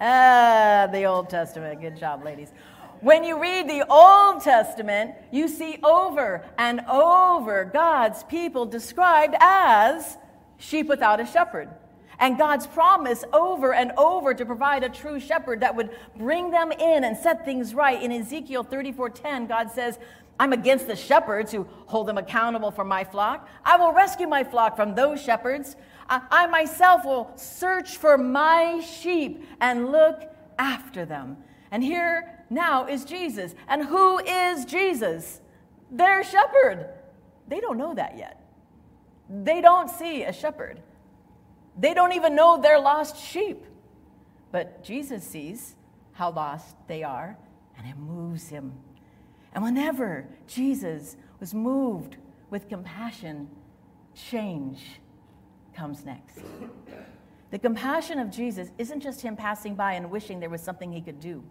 Ah, 0.00 0.88
the 0.92 1.02
Old 1.02 1.28
Testament. 1.28 1.80
Good 1.80 1.96
job, 1.96 2.24
ladies. 2.24 2.52
When 3.00 3.24
you 3.24 3.42
read 3.42 3.68
the 3.68 3.84
Old 3.90 4.40
Testament, 4.40 5.16
you 5.32 5.48
see 5.48 5.80
over 5.82 6.44
and 6.58 6.80
over 6.82 7.64
God's 7.64 8.22
people 8.22 8.66
described 8.66 9.34
as 9.40 10.16
sheep 10.58 10.86
without 10.86 11.18
a 11.18 11.26
shepherd. 11.26 11.70
And 12.20 12.38
God's 12.38 12.68
promise 12.68 13.24
over 13.32 13.74
and 13.74 13.90
over 13.98 14.32
to 14.32 14.46
provide 14.46 14.84
a 14.84 14.88
true 14.88 15.18
shepherd 15.18 15.58
that 15.58 15.74
would 15.74 15.90
bring 16.16 16.52
them 16.52 16.70
in 16.70 17.02
and 17.02 17.16
set 17.16 17.44
things 17.44 17.74
right. 17.74 18.00
In 18.00 18.12
Ezekiel 18.12 18.62
34:10, 18.64 19.48
God 19.48 19.72
says, 19.72 19.98
I'm 20.38 20.52
against 20.52 20.86
the 20.86 20.96
shepherds 20.96 21.50
who 21.50 21.66
hold 21.86 22.06
them 22.06 22.18
accountable 22.18 22.70
for 22.70 22.84
my 22.84 23.04
flock. 23.04 23.48
I 23.64 23.76
will 23.76 23.92
rescue 23.92 24.26
my 24.26 24.44
flock 24.44 24.76
from 24.76 24.94
those 24.94 25.20
shepherds. 25.20 25.76
I, 26.08 26.46
myself 26.46 27.04
will 27.04 27.32
search 27.36 27.96
for 27.96 28.16
my 28.16 28.80
sheep 28.80 29.44
and 29.60 29.90
look 29.90 30.22
after 30.58 31.04
them. 31.04 31.38
And 31.70 31.82
here 31.82 32.44
now 32.48 32.86
is 32.86 33.04
Jesus. 33.04 33.54
And 33.68 33.84
who 33.84 34.18
is 34.18 34.64
Jesus? 34.64 35.40
Their 35.90 36.22
shepherd. 36.22 36.88
They 37.48 37.60
don't 37.60 37.78
know 37.78 37.94
that 37.94 38.16
yet. 38.16 38.42
They 39.28 39.60
don't 39.60 39.90
see 39.90 40.22
a 40.22 40.32
shepherd. 40.32 40.80
They 41.78 41.94
don't 41.94 42.12
even 42.12 42.34
know 42.34 42.60
they're 42.60 42.80
lost 42.80 43.16
sheep. 43.16 43.64
But 44.52 44.84
Jesus 44.84 45.24
sees 45.24 45.74
how 46.12 46.30
lost 46.30 46.76
they 46.86 47.02
are, 47.02 47.36
and 47.76 47.86
it 47.86 47.98
moves 47.98 48.48
him. 48.48 48.72
And 49.52 49.62
whenever 49.62 50.28
Jesus 50.46 51.16
was 51.40 51.52
moved 51.52 52.16
with 52.48 52.68
compassion, 52.68 53.50
change 54.14 55.00
comes 55.76 56.04
next. 56.04 56.40
The 57.50 57.58
compassion 57.58 58.18
of 58.18 58.30
Jesus 58.30 58.70
isn't 58.78 59.00
just 59.00 59.20
him 59.20 59.36
passing 59.36 59.74
by 59.74 59.92
and 59.92 60.10
wishing 60.10 60.40
there 60.40 60.50
was 60.50 60.62
something 60.62 60.92
he 60.92 61.00
could 61.00 61.20
do. 61.20 61.44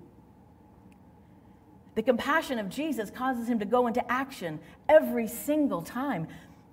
The 1.96 2.04
compassion 2.04 2.60
of 2.60 2.68
Jesus 2.68 3.10
causes 3.10 3.48
him 3.48 3.60
to 3.60 3.66
go 3.66 3.88
into 3.88 4.12
action 4.12 4.60
every 4.90 5.28
single 5.28 5.82
time. 5.82 6.28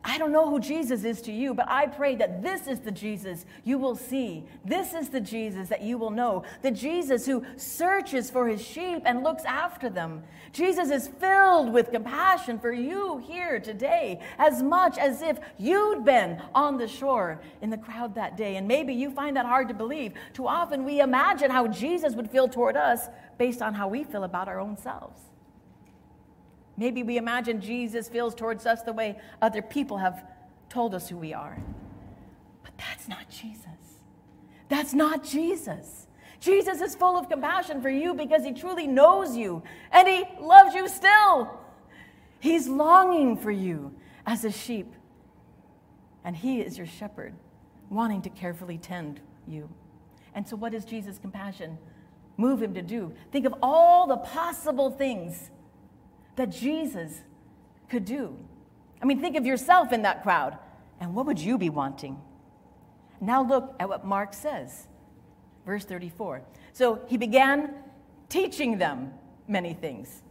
I 0.04 0.18
don't 0.18 0.32
know 0.32 0.50
who 0.50 0.59
Jesus 0.59 1.04
is 1.04 1.23
to 1.23 1.32
you, 1.32 1.54
but 1.54 1.68
I 1.68 1.87
pray 1.87 2.16
that 2.16 2.42
this 2.42 2.66
is 2.66 2.80
the 2.80 2.90
Jesus 2.90 3.47
you 3.62 3.78
will 3.78 3.94
see. 3.94 4.44
This 4.64 4.94
is 4.94 5.11
the 5.11 5.21
Jesus 5.21 5.68
that 5.68 5.82
you 5.82 5.97
will 5.97 6.11
know. 6.11 6.42
The 6.62 6.73
Jesus 6.73 7.25
who 7.25 7.44
searches 7.56 8.28
for 8.28 8.49
his 8.49 8.61
sheep 8.61 9.02
and 9.04 9.23
looks 9.23 9.44
after 9.44 9.88
them. 9.88 10.25
Jesus 10.52 10.90
is 10.90 11.06
filled 11.06 11.73
with 11.73 11.92
compassion 11.92 12.59
for 12.59 12.73
you 12.73 13.18
here 13.18 13.61
today, 13.61 14.21
as 14.38 14.61
much 14.61 14.99
as 14.99 15.23
if 15.23 15.38
you'd 15.56 16.04
been 16.04 16.42
on 16.52 16.78
the 16.78 16.88
shore 16.88 17.40
in 17.61 17.71
the 17.71 17.78
crowd 17.78 18.16
that 18.16 18.37
day. 18.37 18.56
And 18.56 18.66
maybe 18.66 18.92
you 18.92 19.12
find 19.12 19.37
that 19.37 19.47
hard 19.47 19.68
to 19.68 19.75
believe. 19.75 20.14
Too 20.32 20.49
often 20.49 20.85
we 20.85 21.00
imagine 21.00 21.50
how 21.50 21.68
Jesus 21.68 22.14
would 22.14 22.28
feel 22.28 22.49
toward 22.49 22.76
us 22.76 23.06
based 23.38 23.62
on 23.62 23.75
how 23.75 23.87
we 23.87 24.02
feel 24.02 24.25
about 24.25 24.49
our 24.49 24.59
own 24.59 24.76
selves. 24.76 25.31
Maybe 26.82 27.04
we 27.04 27.16
imagine 27.16 27.60
Jesus 27.60 28.08
feels 28.08 28.34
towards 28.34 28.66
us 28.66 28.82
the 28.82 28.92
way 28.92 29.16
other 29.40 29.62
people 29.62 29.98
have 29.98 30.24
told 30.68 30.96
us 30.96 31.08
who 31.08 31.16
we 31.16 31.32
are. 31.32 31.56
But 32.64 32.72
that's 32.76 33.06
not 33.06 33.30
Jesus. 33.30 34.00
That's 34.68 34.92
not 34.92 35.22
Jesus. 35.22 36.08
Jesus 36.40 36.80
is 36.80 36.96
full 36.96 37.16
of 37.16 37.28
compassion 37.28 37.80
for 37.80 37.88
you 37.88 38.14
because 38.14 38.42
he 38.42 38.52
truly 38.52 38.88
knows 38.88 39.36
you 39.36 39.62
and 39.92 40.08
he 40.08 40.24
loves 40.40 40.74
you 40.74 40.88
still. 40.88 41.56
He's 42.40 42.66
longing 42.66 43.36
for 43.36 43.52
you 43.52 43.94
as 44.26 44.44
a 44.44 44.50
sheep. 44.50 44.92
And 46.24 46.34
he 46.34 46.62
is 46.62 46.76
your 46.76 46.88
shepherd, 46.88 47.32
wanting 47.90 48.22
to 48.22 48.28
carefully 48.28 48.78
tend 48.78 49.20
you. 49.46 49.68
And 50.34 50.48
so, 50.48 50.56
what 50.56 50.72
does 50.72 50.84
Jesus' 50.84 51.16
compassion 51.16 51.78
move 52.36 52.60
him 52.60 52.74
to 52.74 52.82
do? 52.82 53.12
Think 53.30 53.46
of 53.46 53.54
all 53.62 54.08
the 54.08 54.16
possible 54.16 54.90
things 54.90 55.48
that 56.36 56.50
Jesus 56.50 57.20
could 57.88 58.04
do. 58.04 58.36
I 59.00 59.04
mean, 59.04 59.20
think 59.20 59.36
of 59.36 59.44
yourself 59.44 59.92
in 59.92 60.02
that 60.02 60.22
crowd, 60.22 60.58
and 61.00 61.14
what 61.14 61.26
would 61.26 61.38
you 61.38 61.58
be 61.58 61.68
wanting? 61.68 62.20
Now 63.20 63.42
look 63.42 63.74
at 63.78 63.88
what 63.88 64.04
Mark 64.04 64.34
says, 64.34 64.86
verse 65.66 65.84
34. 65.84 66.42
So 66.72 67.02
he 67.08 67.16
began 67.16 67.74
teaching 68.28 68.78
them 68.78 69.12
many 69.46 69.74
things. 69.74 70.22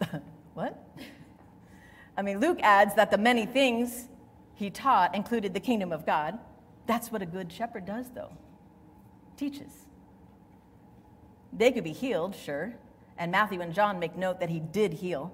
what? 0.54 0.86
I 2.16 2.22
mean, 2.22 2.40
Luke 2.40 2.60
adds 2.62 2.94
that 2.94 3.10
the 3.10 3.18
many 3.18 3.46
things 3.46 4.08
he 4.54 4.70
taught 4.70 5.14
included 5.14 5.52
the 5.52 5.60
kingdom 5.60 5.92
of 5.92 6.06
God. 6.06 6.38
That's 6.86 7.10
what 7.10 7.22
a 7.22 7.26
good 7.26 7.50
shepherd 7.50 7.86
does, 7.86 8.10
though. 8.14 8.30
Teaches. 9.36 9.72
They 11.52 11.72
could 11.72 11.84
be 11.84 11.92
healed, 11.92 12.36
sure, 12.36 12.74
and 13.18 13.30
Matthew 13.30 13.60
and 13.60 13.72
John 13.72 13.98
make 13.98 14.16
note 14.16 14.40
that 14.40 14.50
he 14.50 14.60
did 14.60 14.94
heal. 14.94 15.32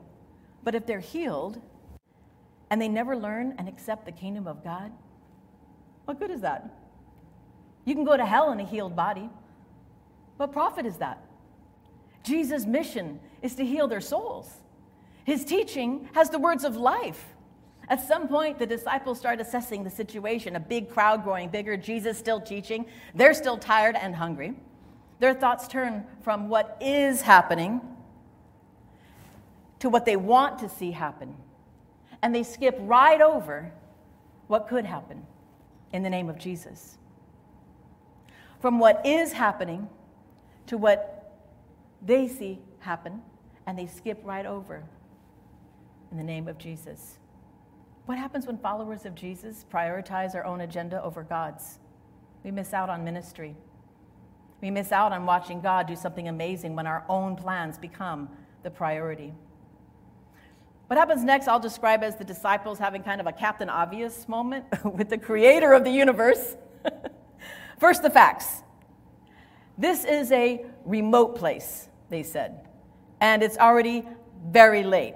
But 0.63 0.75
if 0.75 0.87
they're 0.87 1.01
healed 1.01 1.61
and 2.71 2.81
they 2.81 2.89
never 2.89 3.17
learn 3.17 3.55
and 3.59 3.69
accept 3.69 4.05
the 4.05 4.13
kingdom 4.13 4.47
of 4.47 4.63
God, 4.63 4.93
what 6.05 6.19
good 6.19 6.31
is 6.31 6.43
that? 6.43 6.69
You 7.85 7.95
can 7.95 8.05
go 8.05 8.17
to 8.17 8.27
hell 8.27 8.53
in 8.53 8.61
a 8.61 8.65
healed 8.65 8.95
body. 8.95 9.31
What 10.37 10.53
profit 10.53 10.87
is 10.87 10.99
that? 10.99 11.25
Jesus' 12.23 12.67
mission 12.67 13.21
is 13.43 13.55
to 13.55 13.65
heal 13.65 13.89
their 13.89 14.01
souls. 14.01 14.53
His 15.25 15.45
teaching 15.45 16.09
has 16.15 16.31
the 16.31 16.39
words 16.39 16.65
of 16.65 16.77
life. 16.77 17.25
At 17.89 18.07
some 18.07 18.29
point, 18.29 18.59
the 18.59 18.67
disciples 18.67 19.19
start 19.19 19.41
assessing 19.41 19.83
the 19.83 19.91
situation 19.91 20.55
a 20.55 20.61
big 20.61 20.91
crowd 20.91 21.25
growing 21.25 21.49
bigger, 21.49 21.77
Jesus 21.77 22.19
still 22.19 22.41
teaching. 22.41 22.87
They're 23.15 23.35
still 23.35 23.59
tired 23.59 23.97
and 23.97 24.15
hungry. 24.15 24.55
Their 25.21 25.35
thoughts 25.35 25.69
turn 25.69 26.05
from 26.23 26.49
what 26.49 26.77
is 26.81 27.23
happening 27.23 27.81
to 29.79 29.89
what 29.89 30.05
they 30.07 30.17
want 30.17 30.59
to 30.61 30.69
see 30.69 30.91
happen. 30.91 31.37
And 32.23 32.35
they 32.35 32.43
skip 32.43 32.77
right 32.81 33.21
over 33.21 33.73
what 34.47 34.67
could 34.67 34.85
happen 34.85 35.27
in 35.93 36.03
the 36.03 36.11
name 36.11 36.29
of 36.29 36.39
Jesus. 36.39 36.99
From 38.61 38.79
what 38.79 39.05
is 39.07 39.33
happening 39.33 39.89
to 40.67 40.77
what 40.77 41.33
they 42.03 42.27
see 42.27 42.61
happen, 42.81 43.23
and 43.67 43.79
they 43.79 43.87
skip 43.87 44.21
right 44.25 44.47
over 44.47 44.83
in 46.11 46.17
the 46.17 46.25
name 46.25 46.49
of 46.49 46.59
Jesus. 46.59 47.19
What 48.07 48.19
happens 48.19 48.47
when 48.47 48.59
followers 48.59 49.05
of 49.05 49.15
Jesus 49.15 49.65
prioritize 49.71 50.35
our 50.35 50.45
own 50.45 50.63
agenda 50.63 51.03
over 51.03 51.23
God's? 51.23 51.79
We 52.43 52.51
miss 52.51 52.73
out 52.73 52.89
on 52.89 53.05
ministry. 53.05 53.55
We 54.61 54.71
miss 54.71 54.93
out 54.93 55.13
on 55.13 55.25
watching 55.25 55.61
God 55.61 55.87
do 55.87 55.97
something 55.97 56.29
amazing 56.29 56.77
when 56.77 56.87
our 56.87 57.05
own 57.09 57.37
plans 57.37 57.79
become 57.79 58.29
the 58.63 58.71
priority. 58.71 59.33
What 60.87 60.99
happens 60.99 61.23
next, 61.25 61.49
I'll 61.49 61.61
describe 61.61 62.03
as 62.03 62.17
the 62.17 62.25
disciples 62.25 62.79
having 62.79 63.03
kind 63.03 63.21
of 63.21 63.27
a 63.27 63.33
Captain 63.33 63.71
Obvious 63.71 64.29
moment 64.29 64.65
with 64.85 65.09
the 65.09 65.19
creator 65.19 65.73
of 65.73 65.85
the 65.85 65.91
universe. 65.91 66.57
First, 67.79 68.03
the 68.03 68.11
facts. 68.11 68.63
This 69.79 70.05
is 70.05 70.31
a 70.33 70.67
remote 70.85 71.37
place, 71.37 71.89
they 72.11 72.23
said, 72.23 72.69
and 73.21 73.43
it's 73.43 73.57
already 73.57 74.07
very 74.47 74.83
late. 74.83 75.15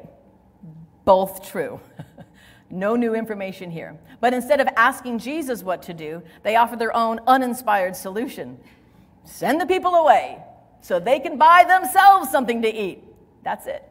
Both 1.04 1.50
true. 1.50 1.80
no 2.70 2.96
new 2.96 3.14
information 3.14 3.70
here. 3.70 3.98
But 4.20 4.32
instead 4.32 4.60
of 4.60 4.68
asking 4.76 5.18
Jesus 5.18 5.62
what 5.62 5.82
to 5.82 5.92
do, 5.92 6.22
they 6.44 6.56
offer 6.56 6.76
their 6.76 6.96
own 6.96 7.20
uninspired 7.26 7.94
solution 7.94 8.58
send 9.24 9.60
the 9.60 9.66
people 9.66 9.94
away 9.94 10.38
so 10.80 11.00
they 11.00 11.18
can 11.18 11.38
buy 11.38 11.64
themselves 11.66 12.30
something 12.30 12.62
to 12.62 12.68
eat. 12.72 13.02
That's 13.42 13.66
it. 13.66 13.82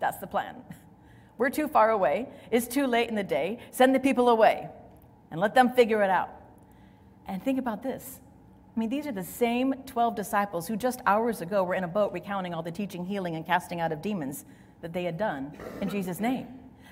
That's 0.00 0.18
the 0.18 0.26
plan. 0.26 0.56
We're 1.38 1.50
too 1.50 1.68
far 1.68 1.90
away. 1.90 2.28
It's 2.50 2.66
too 2.66 2.86
late 2.86 3.08
in 3.08 3.14
the 3.14 3.22
day. 3.22 3.58
Send 3.70 3.94
the 3.94 4.00
people 4.00 4.28
away 4.28 4.68
and 5.30 5.40
let 5.40 5.54
them 5.54 5.70
figure 5.70 6.02
it 6.02 6.10
out. 6.10 6.30
And 7.26 7.42
think 7.42 7.58
about 7.58 7.82
this 7.82 8.20
I 8.78 8.80
mean, 8.80 8.90
these 8.90 9.08
are 9.08 9.12
the 9.12 9.24
same 9.24 9.74
12 9.86 10.14
disciples 10.14 10.68
who 10.68 10.76
just 10.76 11.00
hours 11.04 11.40
ago 11.40 11.64
were 11.64 11.74
in 11.74 11.82
a 11.82 11.88
boat 11.88 12.12
recounting 12.12 12.54
all 12.54 12.62
the 12.62 12.70
teaching, 12.70 13.04
healing, 13.04 13.34
and 13.34 13.44
casting 13.44 13.80
out 13.80 13.90
of 13.90 14.00
demons 14.00 14.44
that 14.82 14.92
they 14.92 15.02
had 15.02 15.18
done 15.18 15.50
in 15.80 15.88
Jesus' 15.88 16.20
name. 16.20 16.46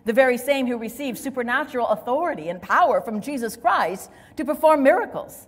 The 0.05 0.13
very 0.13 0.37
same 0.37 0.67
who 0.67 0.79
received 0.79 1.17
supernatural 1.17 1.87
authority 1.87 2.49
and 2.49 2.61
power 2.61 3.01
from 3.01 3.21
Jesus 3.21 3.57
Christ 3.57 4.11
to 4.35 4.45
perform 4.45 4.83
miracles. 4.83 5.47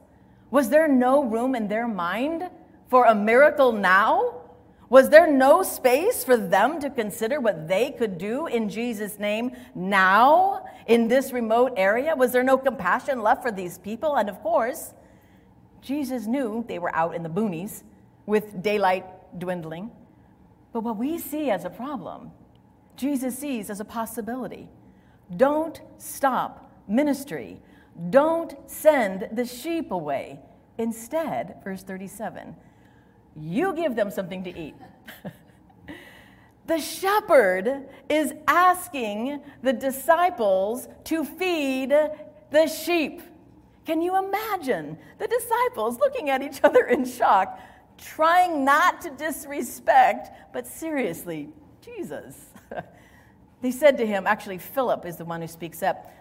Was 0.51 0.71
there 0.71 0.89
no 0.89 1.23
room 1.25 1.55
in 1.55 1.69
their 1.69 1.87
mind 1.87 2.49
for 2.89 3.05
a 3.05 3.15
miracle 3.15 3.73
now? 3.73 4.35
Was 4.89 5.11
there 5.11 5.31
no 5.31 5.63
space 5.63 6.25
for 6.25 6.37
them 6.37 6.81
to 6.81 6.89
consider 6.89 7.41
what 7.41 7.69
they 7.69 7.91
could 7.91 8.17
do 8.17 8.47
in 8.47 8.71
Jesus' 8.71 9.19
name 9.19 9.55
now 9.75 10.65
in 10.87 11.09
this 11.09 11.33
remote 11.33 11.75
area? 11.77 12.17
Was 12.17 12.33
there 12.33 12.43
no 12.43 12.57
compassion 12.57 13.21
left 13.21 13.43
for 13.43 13.53
these 13.53 13.77
people? 13.77 14.17
And 14.17 14.31
of 14.31 14.41
course, 14.41 14.95
Jesus 15.83 16.27
knew 16.27 16.65
they 16.67 16.79
were 16.79 16.95
out 16.95 17.15
in 17.15 17.23
the 17.23 17.29
boonies 17.29 17.83
with 18.25 18.63
daylight 18.63 19.05
dwindling. 19.39 19.91
But 20.73 20.81
what 20.81 20.97
we 20.97 21.19
see 21.19 21.51
as 21.51 21.67
a 21.67 21.71
problem, 21.71 22.31
Jesus 22.97 23.39
sees 23.39 23.69
as 23.69 23.81
a 23.81 23.85
possibility. 23.85 24.69
Don't 25.37 25.83
stop 25.99 26.73
ministry. 26.89 27.61
Don't 28.11 28.55
send 28.67 29.29
the 29.33 29.45
sheep 29.45 29.91
away. 29.91 30.41
Instead, 30.79 31.57
verse 31.65 31.83
37, 31.83 32.55
you 33.37 33.75
give 33.75 33.97
them 33.97 34.11
something 34.11 34.45
to 34.45 34.57
eat. 34.57 34.77
the 36.67 36.79
shepherd 36.79 37.89
is 38.09 38.33
asking 38.47 39.41
the 39.63 39.73
disciples 39.73 40.89
to 41.05 41.25
feed 41.25 41.93
the 42.51 42.67
sheep. 42.67 43.23
Can 43.85 44.03
you 44.03 44.17
imagine 44.17 44.99
the 45.19 45.27
disciples 45.27 45.99
looking 45.99 46.31
at 46.31 46.43
each 46.43 46.61
other 46.63 46.87
in 46.87 47.05
shock, 47.05 47.59
trying 47.97 48.65
not 48.65 49.01
to 49.01 49.11
disrespect, 49.11 50.31
but 50.53 50.67
seriously, 50.67 51.49
Jesus? 51.81 52.37
they 53.63 53.71
said 53.71 53.97
to 53.99 54.07
him, 54.07 54.27
actually, 54.27 54.59
Philip 54.59 55.07
is 55.07 55.17
the 55.17 55.25
one 55.25 55.41
who 55.41 55.49
speaks 55.49 55.83
up, 55.83 56.13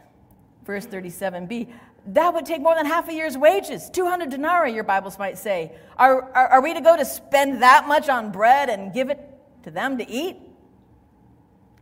verse 0.67 0.85
37b, 0.85 1.67
that 2.07 2.33
would 2.33 2.45
take 2.45 2.61
more 2.61 2.75
than 2.75 2.85
half 2.85 3.09
a 3.09 3.13
year's 3.13 3.37
wages 3.37 3.89
200 3.89 4.29
denarii, 4.29 4.73
your 4.73 4.83
Bibles 4.83 5.17
might 5.17 5.37
say. 5.37 5.71
Are, 5.97 6.23
are, 6.33 6.47
are 6.49 6.61
we 6.61 6.73
to 6.73 6.81
go 6.81 6.95
to 6.95 7.05
spend 7.05 7.63
that 7.63 7.87
much 7.87 8.09
on 8.09 8.31
bread 8.31 8.69
and 8.69 8.93
give 8.93 9.09
it 9.09 9.19
to 9.63 9.71
them 9.71 9.97
to 9.97 10.07
eat? 10.07 10.37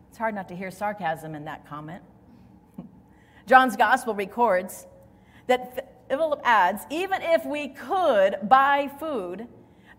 It's 0.09 0.17
hard 0.17 0.35
not 0.35 0.47
to 0.47 0.55
hear 0.55 0.71
sarcasm 0.71 1.35
in 1.35 1.45
that 1.45 1.67
comment. 1.67 2.03
John's 3.47 3.75
gospel 3.75 4.13
records 4.13 4.87
that 5.47 6.07
Philip 6.07 6.39
adds 6.43 6.83
even 6.89 7.21
if 7.21 7.45
we 7.45 7.69
could 7.69 8.37
buy 8.43 8.89
food, 8.99 9.47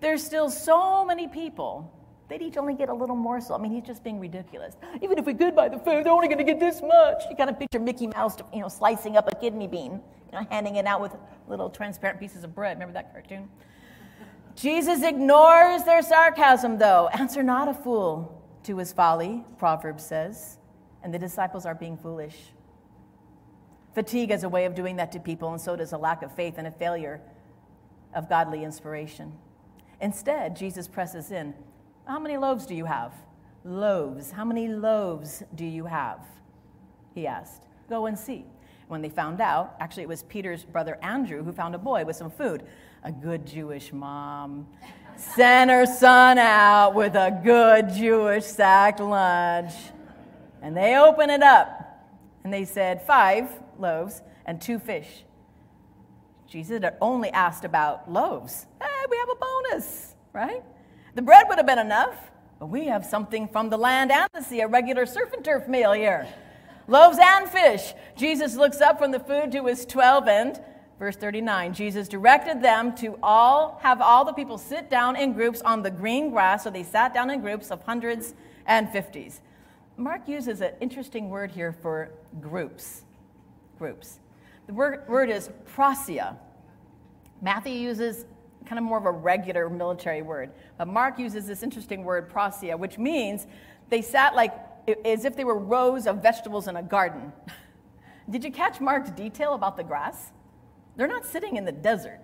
there's 0.01 0.25
still 0.25 0.49
so 0.49 1.05
many 1.05 1.29
people 1.29 1.93
They'd 2.29 2.43
each 2.43 2.57
only 2.57 2.75
get 2.75 2.89
a 2.89 2.95
little 2.95 3.15
morsel. 3.15 3.55
I 3.55 3.59
mean, 3.59 3.73
he's 3.73 3.85
just 3.85 4.03
being 4.03 4.19
ridiculous. 4.19 4.77
Even 5.01 5.19
if 5.19 5.27
we 5.27 5.35
could 5.35 5.55
buy 5.55 5.69
the 5.69 5.79
food, 5.79 6.05
they're 6.05 6.13
only 6.13 6.27
going 6.27 6.39
to 6.39 6.45
get 6.45 6.59
this 6.59 6.83
much. 6.83 7.23
You 7.31 7.37
kind 7.37 7.49
of 7.49 7.59
picture 7.59 7.79
Mickey 7.79 8.09
Mouse, 8.09 8.37
you 8.53 8.61
know, 8.61 8.69
slicing 8.69 9.17
up 9.17 9.29
a 9.31 9.37
kidney 9.37 9.69
bean, 9.69 9.93
you 9.93 10.33
know, 10.33 10.47
handing 10.51 10.77
it 10.77 10.87
out 10.87 11.01
with 11.01 11.15
little 11.47 11.71
transparent 11.71 12.19
pieces 12.19 12.43
of 12.43 12.55
bread. 12.55 12.77
Remember 12.77 12.95
that 12.95 13.13
cartoon? 13.13 13.49
Jesus 14.57 15.03
ignores 15.03 15.85
their 15.85 16.03
sarcasm, 16.03 16.79
though. 16.79 17.09
Answer 17.13 17.43
not 17.43 17.69
a 17.69 17.75
fool 17.75 18.43
to 18.65 18.79
his 18.79 18.93
folly, 18.93 19.45
Proverbs 19.59 20.05
says, 20.05 20.59
and 21.05 21.15
the 21.15 21.19
disciples 21.19 21.65
are 21.65 21.75
being 21.75 21.97
foolish. 21.97 22.37
Fatigue 23.95 24.31
has 24.31 24.43
a 24.43 24.49
way 24.49 24.65
of 24.65 24.75
doing 24.75 24.97
that 24.97 25.13
to 25.13 25.21
people, 25.21 25.53
and 25.53 25.61
so 25.61 25.77
does 25.77 25.93
a 25.93 25.99
lack 25.99 26.23
of 26.23 26.35
faith 26.35 26.55
and 26.59 26.67
a 26.67 26.71
failure 26.71 27.21
of 28.15 28.29
godly 28.29 28.65
inspiration. 28.65 29.33
Instead, 30.01 30.57
Jesus 30.57 30.89
presses 30.89 31.31
in 31.31 31.55
how 32.07 32.19
many 32.19 32.37
loaves 32.37 32.67
do 32.67 32.75
you 32.75 32.85
have? 32.85 33.13
Loaves. 33.65 34.31
How 34.31 34.45
many 34.45 34.69
loaves 34.69 35.43
do 35.55 35.65
you 35.65 35.87
have? 35.87 36.21
He 37.15 37.27
asked. 37.27 37.65
Go 37.89 38.07
and 38.07 38.19
see. 38.19 38.45
When 38.89 39.03
they 39.03 39.09
found 39.09 39.41
out, 39.41 39.75
actually, 39.81 40.05
it 40.05 40.09
was 40.09 40.23
Peter's 40.23 40.65
brother 40.65 40.99
Andrew 41.03 41.43
who 41.43 41.53
found 41.53 41.75
a 41.75 41.79
boy 41.79 42.05
with 42.05 42.15
some 42.15 42.31
food. 42.31 42.63
A 43.03 43.11
good 43.11 43.45
Jewish 43.45 43.93
mom 43.93 44.69
sent 45.17 45.71
her 45.71 45.87
son 45.87 46.39
out 46.39 46.95
with 46.95 47.15
a 47.17 47.41
good 47.43 47.93
Jewish 47.93 48.45
sack 48.45 49.01
lunch. 49.01 49.73
And 50.63 50.77
they 50.77 50.97
open 50.97 51.31
it 51.31 51.43
up 51.43 52.05
and 52.45 52.53
they 52.53 52.65
said, 52.65 53.03
Five 53.03 53.51
loaves 53.79 54.23
and 54.45 54.61
two 54.61 54.79
fish. 54.79 55.25
Jesus 56.47 56.81
had 56.81 56.97
only 57.01 57.31
asked 57.31 57.65
about 57.65 58.11
loaves. 58.11 58.67
Hey, 58.81 58.89
we 59.11 59.17
have 59.17 59.29
a 59.31 59.35
bonus, 59.35 60.15
right? 60.33 60.63
The 61.17 61.23
bread 61.23 61.47
would 61.49 61.57
have 61.57 61.67
been 61.67 61.79
enough, 61.79 62.15
but 62.59 62.67
we 62.67 62.89
have 62.89 63.03
something 63.03 63.49
from 63.49 63.71
the 63.71 63.79
land 63.79 64.13
and 64.13 64.29
the 64.35 64.43
sea, 64.43 64.61
a 64.61 64.69
regular 64.69 65.07
surf 65.07 65.33
and 65.33 65.43
turf 65.43 65.67
meal 65.67 65.93
here. 65.93 66.29
Loaves 66.89 67.17
and 67.19 67.49
fish. 67.49 67.95
Jesus 68.17 68.55
looks 68.55 68.83
up 68.83 68.99
from 68.99 69.13
the 69.13 69.19
food 69.19 69.51
to 69.53 69.65
his 69.65 69.87
12 69.87 70.29
and 70.29 70.61
verse 70.99 71.17
39 71.17 71.75
jesus 71.75 72.09
directed 72.09 72.63
them 72.63 72.95
to 72.97 73.19
all 73.23 73.79
have 73.83 74.01
all 74.01 74.25
the 74.25 74.33
people 74.33 74.57
sit 74.57 74.89
down 74.89 75.15
in 75.15 75.33
groups 75.33 75.63
on 75.63 75.83
the 75.83 75.91
green 75.91 76.31
grass. 76.31 76.65
So 76.65 76.71
they 76.71 76.83
sat 76.83 77.15
down 77.15 77.31
in 77.31 77.41
groups 77.41 77.71
of 77.71 77.83
hundreds 77.83 78.35
and 78.67 78.91
fifties. 78.91 79.41
Mark 79.97 80.29
uses 80.29 80.61
an 80.61 80.73
interesting 80.81 81.31
word 81.31 81.51
here 81.51 81.73
for 81.73 82.11
groups. 82.43 83.05
Groups. 83.79 84.19
The 84.67 84.75
word, 84.75 85.09
word 85.09 85.31
is 85.31 85.49
prosia 85.75 86.37
matthew 87.43 87.73
uses 87.73 88.25
kind 88.67 88.79
of 88.79 88.85
more 88.85 88.99
of 88.99 89.07
a 89.07 89.11
regular 89.11 89.71
military 89.71 90.23
word. 90.23 90.51
But 90.77 90.89
Mark 90.89 91.19
uses 91.19 91.47
this 91.47 91.63
interesting 91.63 92.05
word, 92.05 92.31
prosia, 92.31 92.79
which 92.79 92.99
means 92.99 93.47
they 93.89 94.03
sat 94.03 94.35
like 94.35 94.55
as 95.05 95.25
if 95.25 95.37
they 95.37 95.45
were 95.45 95.59
rows 95.59 96.07
of 96.07 96.23
vegetables 96.23 96.69
in 96.69 96.77
a 96.77 96.83
garden. 96.83 97.33
Did 98.31 98.45
you 98.45 98.51
catch 98.51 98.81
Mark's 98.81 99.11
detail 99.11 99.55
about 99.55 99.77
the 99.77 99.85
grass? 99.85 100.33
They're 100.97 101.07
not 101.07 101.25
sitting 101.25 101.57
in 101.57 101.65
the 101.65 101.73
desert. 101.73 102.21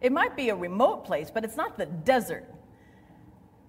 It 0.00 0.12
might 0.12 0.36
be 0.36 0.48
a 0.48 0.56
remote 0.56 1.04
place, 1.04 1.30
but 1.30 1.44
it's 1.44 1.56
not 1.56 1.78
the 1.78 1.86
desert. 1.86 2.44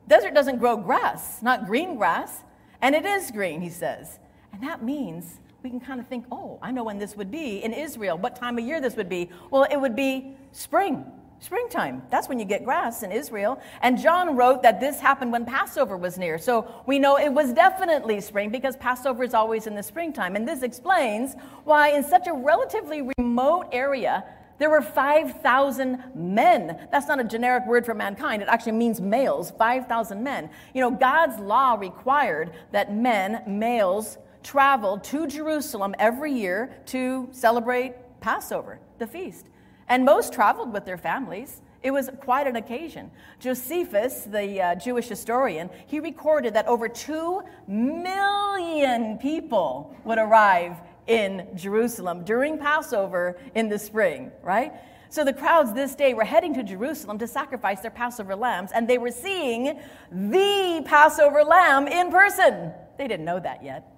Desert 0.07 0.33
doesn't 0.33 0.57
grow 0.57 0.77
grass, 0.77 1.41
not 1.41 1.65
green 1.65 1.95
grass. 1.95 2.43
And 2.81 2.95
it 2.95 3.05
is 3.05 3.31
green, 3.31 3.61
he 3.61 3.69
says. 3.69 4.19
And 4.51 4.63
that 4.63 4.83
means 4.83 5.39
we 5.63 5.69
can 5.69 5.79
kind 5.79 5.99
of 5.99 6.07
think, 6.07 6.25
oh, 6.31 6.57
I 6.61 6.71
know 6.71 6.83
when 6.83 6.97
this 6.97 7.15
would 7.15 7.29
be 7.29 7.63
in 7.63 7.73
Israel, 7.73 8.17
what 8.17 8.35
time 8.35 8.57
of 8.57 8.65
year 8.65 8.81
this 8.81 8.95
would 8.95 9.09
be. 9.09 9.29
Well, 9.51 9.63
it 9.69 9.77
would 9.77 9.95
be 9.95 10.35
spring. 10.51 11.05
Springtime. 11.41 12.03
That's 12.11 12.29
when 12.29 12.37
you 12.37 12.45
get 12.45 12.63
grass 12.63 13.01
in 13.01 13.11
Israel. 13.11 13.59
And 13.81 13.99
John 13.99 14.35
wrote 14.35 14.61
that 14.61 14.79
this 14.79 14.99
happened 14.99 15.31
when 15.31 15.43
Passover 15.43 15.97
was 15.97 16.19
near. 16.19 16.37
So 16.37 16.71
we 16.85 16.99
know 16.99 17.17
it 17.17 17.33
was 17.33 17.51
definitely 17.51 18.21
spring 18.21 18.51
because 18.51 18.77
Passover 18.77 19.23
is 19.23 19.33
always 19.33 19.65
in 19.65 19.73
the 19.73 19.81
springtime. 19.81 20.35
And 20.35 20.47
this 20.47 20.61
explains 20.61 21.33
why, 21.63 21.89
in 21.89 22.03
such 22.03 22.27
a 22.27 22.33
relatively 22.33 23.09
remote 23.17 23.69
area, 23.71 24.23
there 24.59 24.69
were 24.69 24.83
5,000 24.83 26.03
men. 26.13 26.87
That's 26.91 27.07
not 27.07 27.19
a 27.19 27.23
generic 27.23 27.65
word 27.65 27.87
for 27.87 27.95
mankind. 27.95 28.43
It 28.43 28.47
actually 28.47 28.73
means 28.73 29.01
males, 29.01 29.49
5,000 29.57 30.21
men. 30.21 30.47
You 30.75 30.81
know, 30.81 30.91
God's 30.91 31.39
law 31.39 31.73
required 31.73 32.51
that 32.71 32.93
men, 32.93 33.41
males, 33.47 34.19
travel 34.43 34.99
to 34.99 35.25
Jerusalem 35.25 35.95
every 35.97 36.33
year 36.33 36.71
to 36.87 37.29
celebrate 37.31 37.95
Passover, 38.21 38.79
the 38.99 39.07
feast 39.07 39.47
and 39.91 40.05
most 40.05 40.31
traveled 40.31 40.71
with 40.71 40.85
their 40.85 40.97
families. 40.97 41.61
It 41.83 41.91
was 41.91 42.09
quite 42.21 42.47
an 42.47 42.55
occasion. 42.55 43.11
Josephus, 43.41 44.23
the 44.23 44.61
uh, 44.61 44.75
Jewish 44.75 45.09
historian, 45.09 45.69
he 45.85 45.99
recorded 45.99 46.53
that 46.53 46.65
over 46.67 46.87
2 46.87 47.41
million 47.67 49.17
people 49.17 49.93
would 50.05 50.17
arrive 50.17 50.77
in 51.07 51.45
Jerusalem 51.55 52.23
during 52.23 52.57
Passover 52.57 53.37
in 53.53 53.67
the 53.67 53.77
spring, 53.77 54.31
right? 54.41 54.71
So 55.09 55.25
the 55.25 55.33
crowds 55.33 55.73
this 55.73 55.93
day 55.93 56.13
were 56.13 56.23
heading 56.23 56.53
to 56.53 56.63
Jerusalem 56.63 57.17
to 57.17 57.27
sacrifice 57.27 57.81
their 57.81 57.91
Passover 57.91 58.33
lambs, 58.33 58.71
and 58.73 58.87
they 58.87 58.97
were 58.97 59.11
seeing 59.11 59.77
the 60.09 60.83
Passover 60.85 61.43
lamb 61.43 61.87
in 61.87 62.11
person. 62.11 62.71
They 62.97 63.09
didn't 63.09 63.25
know 63.25 63.41
that 63.41 63.61
yet. 63.61 63.91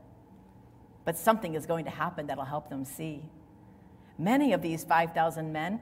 But 1.05 1.19
something 1.19 1.53
is 1.53 1.67
going 1.67 1.85
to 1.85 1.91
happen 1.91 2.25
that'll 2.25 2.45
help 2.45 2.67
them 2.67 2.83
see. 2.83 3.21
Many 4.23 4.53
of 4.53 4.61
these 4.61 4.85
5,000 4.85 5.51
men 5.51 5.81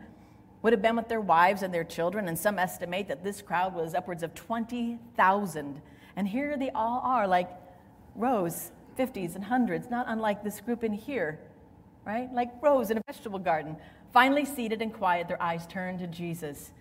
would 0.63 0.73
have 0.73 0.81
been 0.81 0.95
with 0.95 1.07
their 1.07 1.21
wives 1.21 1.61
and 1.61 1.71
their 1.71 1.83
children, 1.83 2.27
and 2.27 2.37
some 2.37 2.57
estimate 2.57 3.07
that 3.07 3.23
this 3.23 3.39
crowd 3.39 3.75
was 3.75 3.93
upwards 3.93 4.23
of 4.23 4.33
20,000. 4.33 5.81
And 6.15 6.27
here 6.27 6.57
they 6.57 6.71
all 6.71 7.01
are, 7.03 7.27
like 7.27 7.51
rows, 8.15 8.71
50s 8.97 9.35
and 9.35 9.43
hundreds, 9.43 9.91
not 9.91 10.07
unlike 10.09 10.43
this 10.43 10.59
group 10.59 10.83
in 10.83 10.91
here, 10.93 11.39
right? 12.03 12.33
Like 12.33 12.51
rows 12.61 12.89
in 12.89 12.97
a 12.97 13.01
vegetable 13.05 13.37
garden. 13.37 13.77
Finally 14.11 14.45
seated 14.45 14.81
and 14.81 14.91
quiet, 14.91 15.27
their 15.27 15.41
eyes 15.41 15.67
turned 15.67 15.99
to 15.99 16.07
Jesus. 16.07 16.71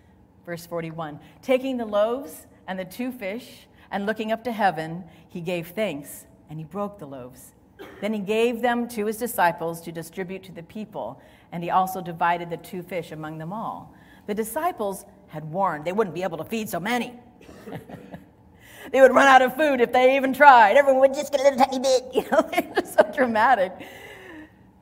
Verse 0.47 0.65
41 0.65 1.19
Taking 1.43 1.77
the 1.77 1.85
loaves 1.85 2.47
and 2.67 2.79
the 2.79 2.85
two 2.85 3.11
fish, 3.11 3.67
and 3.91 4.07
looking 4.07 4.31
up 4.31 4.43
to 4.45 4.51
heaven, 4.51 5.03
he 5.29 5.41
gave 5.41 5.69
thanks, 5.69 6.25
and 6.49 6.57
he 6.57 6.65
broke 6.65 6.97
the 6.97 7.05
loaves. 7.05 7.53
Then 7.99 8.13
he 8.13 8.19
gave 8.19 8.61
them 8.61 8.87
to 8.89 9.05
his 9.05 9.17
disciples 9.17 9.81
to 9.81 9.91
distribute 9.91 10.43
to 10.43 10.51
the 10.51 10.63
people 10.63 11.21
and 11.51 11.63
he 11.63 11.69
also 11.69 12.01
divided 12.01 12.49
the 12.49 12.57
two 12.57 12.81
fish 12.81 13.11
among 13.11 13.37
them 13.37 13.51
all. 13.51 13.93
The 14.27 14.33
disciples 14.33 15.05
had 15.27 15.45
warned 15.45 15.85
they 15.85 15.91
wouldn't 15.91 16.13
be 16.13 16.23
able 16.23 16.37
to 16.37 16.43
feed 16.43 16.69
so 16.69 16.79
many. 16.79 17.13
they 18.91 19.01
would 19.01 19.13
run 19.13 19.27
out 19.27 19.41
of 19.41 19.55
food 19.55 19.81
if 19.81 19.91
they 19.91 20.15
even 20.15 20.33
tried. 20.33 20.77
Everyone 20.77 21.01
would 21.01 21.13
just 21.13 21.31
get 21.31 21.41
a 21.41 21.43
little 21.43 21.59
tiny 21.59 21.79
bit. 21.79 22.03
You 22.13 22.29
know, 22.31 22.41
they're 22.51 22.85
so 22.85 23.09
dramatic. 23.13 23.73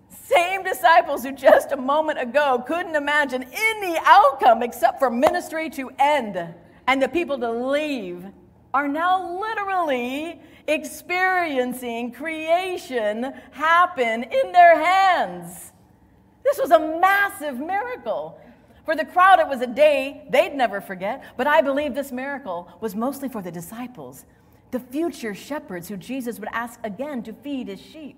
Same 0.10 0.64
disciples 0.64 1.24
who 1.24 1.32
just 1.32 1.72
a 1.72 1.78
moment 1.78 2.20
ago 2.20 2.64
couldn't 2.68 2.96
imagine 2.96 3.46
any 3.52 3.98
outcome 4.06 4.62
except 4.62 5.00
for 5.00 5.10
ministry 5.10 5.70
to 5.72 5.90
end 5.98 6.54
and 6.90 7.00
the 7.00 7.08
people 7.08 7.38
to 7.38 7.52
leave 7.52 8.26
are 8.74 8.88
now 8.88 9.40
literally 9.40 10.42
experiencing 10.68 12.12
creation 12.12 13.32
happen 13.52 14.24
in 14.24 14.52
their 14.52 14.84
hands. 14.84 15.72
This 16.50 16.58
was 16.58 16.72
a 16.72 16.80
massive 17.00 17.60
miracle. 17.60 18.40
For 18.84 18.96
the 18.96 19.06
crowd, 19.06 19.40
it 19.40 19.48
was 19.48 19.62
a 19.62 19.68
day 19.68 20.26
they'd 20.32 20.56
never 20.56 20.82
forget, 20.82 21.24
but 21.38 21.46
I 21.46 21.62
believe 21.62 21.94
this 21.94 22.12
miracle 22.12 22.68
was 22.82 22.96
mostly 22.96 23.30
for 23.30 23.44
the 23.44 23.52
disciples, 23.52 24.26
the 24.72 24.80
future 24.80 25.36
shepherds 25.36 25.88
who 25.88 25.96
Jesus 25.96 26.40
would 26.40 26.50
ask 26.52 26.80
again 26.84 27.22
to 27.24 27.34
feed 27.34 27.68
his 27.68 27.80
sheep. 27.80 28.18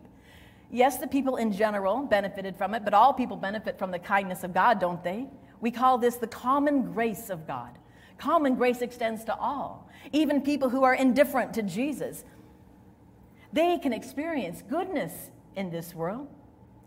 Yes, 0.71 0.97
the 0.97 1.07
people 1.07 1.35
in 1.35 1.51
general 1.51 2.03
benefited 2.03 2.55
from 2.55 2.73
it, 2.73 2.85
but 2.85 2.93
all 2.93 3.11
people 3.13 3.35
benefit 3.35 3.77
from 3.77 3.91
the 3.91 3.99
kindness 3.99 4.45
of 4.45 4.53
God, 4.53 4.79
don't 4.79 5.03
they? 5.03 5.27
We 5.59 5.69
call 5.69 5.97
this 5.97 6.15
the 6.15 6.27
common 6.27 6.93
grace 6.93 7.29
of 7.29 7.45
God. 7.45 7.77
Common 8.17 8.55
grace 8.55 8.81
extends 8.81 9.25
to 9.25 9.35
all, 9.35 9.89
even 10.13 10.41
people 10.41 10.69
who 10.69 10.85
are 10.85 10.95
indifferent 10.95 11.53
to 11.55 11.63
Jesus. 11.63 12.23
They 13.51 13.77
can 13.77 13.91
experience 13.91 14.63
goodness 14.69 15.31
in 15.57 15.69
this 15.69 15.93
world. 15.93 16.29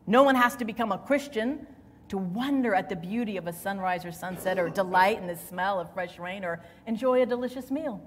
No 0.07 0.23
one 0.23 0.35
has 0.35 0.57
to 0.57 0.65
become 0.65 0.93
a 0.93 0.99
Christian 0.99 1.67
to 2.09 2.19
wonder 2.19 2.75
at 2.75 2.89
the 2.89 2.97
beauty 2.97 3.37
of 3.37 3.47
a 3.47 3.53
sunrise 3.53 4.05
or 4.05 4.13
sunset, 4.13 4.59
or 4.59 4.69
delight 4.69 5.19
in 5.19 5.27
the 5.27 5.37
smell 5.37 5.81
of 5.81 5.93
fresh 5.95 6.19
rain, 6.19 6.45
or 6.45 6.61
enjoy 6.87 7.23
a 7.23 7.27
delicious 7.27 7.71
meal. 7.71 8.01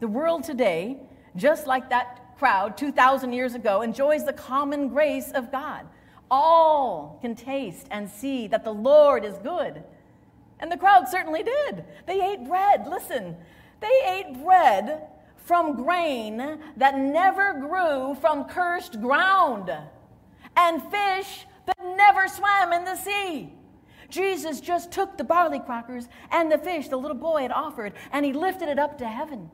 The 0.00 0.08
world 0.08 0.44
today, 0.44 0.98
just 1.34 1.66
like 1.66 1.88
that 1.90 2.36
crowd 2.38 2.76
2,000 2.76 3.32
years 3.32 3.54
ago, 3.54 3.82
enjoys 3.82 4.24
the 4.24 4.32
common 4.32 4.88
grace 4.88 5.32
of 5.32 5.50
God. 5.50 5.86
All 6.30 7.18
can 7.22 7.34
taste 7.34 7.86
and 7.90 8.08
see 8.08 8.46
that 8.48 8.64
the 8.64 8.74
Lord 8.74 9.24
is 9.24 9.38
good. 9.38 9.82
And 10.60 10.70
the 10.70 10.76
crowd 10.76 11.08
certainly 11.08 11.42
did. 11.42 11.84
They 12.06 12.20
ate 12.20 12.46
bread. 12.46 12.86
Listen, 12.86 13.36
they 13.80 14.02
ate 14.06 14.44
bread 14.44 15.08
from 15.36 15.76
grain 15.82 16.60
that 16.76 16.98
never 16.98 17.54
grew 17.54 18.14
from 18.20 18.44
cursed 18.44 19.00
ground, 19.00 19.72
and 20.58 20.82
fish 20.82 21.46
that 21.66 21.78
never 21.96 22.28
swam 22.28 22.72
in 22.72 22.84
the 22.84 22.96
sea. 22.96 23.52
Jesus 24.10 24.60
just 24.60 24.90
took 24.90 25.16
the 25.16 25.24
barley 25.24 25.60
crackers 25.60 26.08
and 26.30 26.50
the 26.50 26.58
fish 26.58 26.88
the 26.88 26.96
little 26.96 27.16
boy 27.16 27.42
had 27.42 27.52
offered, 27.52 27.92
and 28.12 28.24
he 28.24 28.32
lifted 28.32 28.68
it 28.68 28.78
up 28.78 28.98
to 28.98 29.06
heaven, 29.06 29.50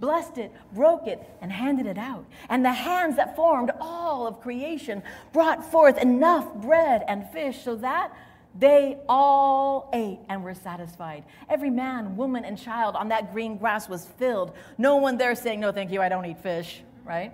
blessed 0.00 0.38
it, 0.38 0.52
broke 0.74 1.06
it, 1.06 1.22
and 1.40 1.52
handed 1.52 1.86
it 1.86 1.98
out. 1.98 2.24
And 2.48 2.64
the 2.64 2.72
hands 2.72 3.16
that 3.16 3.36
formed 3.36 3.70
all 3.80 4.26
of 4.26 4.40
creation 4.40 5.02
brought 5.32 5.70
forth 5.70 5.98
enough 5.98 6.52
bread 6.54 7.04
and 7.06 7.30
fish 7.30 7.62
so 7.62 7.76
that 7.76 8.12
they 8.58 8.98
all 9.08 9.88
ate 9.94 10.18
and 10.28 10.42
were 10.42 10.54
satisfied. 10.54 11.24
Every 11.48 11.70
man, 11.70 12.16
woman, 12.16 12.44
and 12.44 12.58
child 12.58 12.96
on 12.96 13.08
that 13.08 13.32
green 13.32 13.56
grass 13.56 13.88
was 13.88 14.06
filled. 14.18 14.52
No 14.76 14.96
one 14.96 15.16
there 15.16 15.34
saying, 15.34 15.60
No, 15.60 15.72
thank 15.72 15.90
you, 15.90 16.02
I 16.02 16.08
don't 16.08 16.26
eat 16.26 16.38
fish, 16.42 16.82
right? 17.04 17.32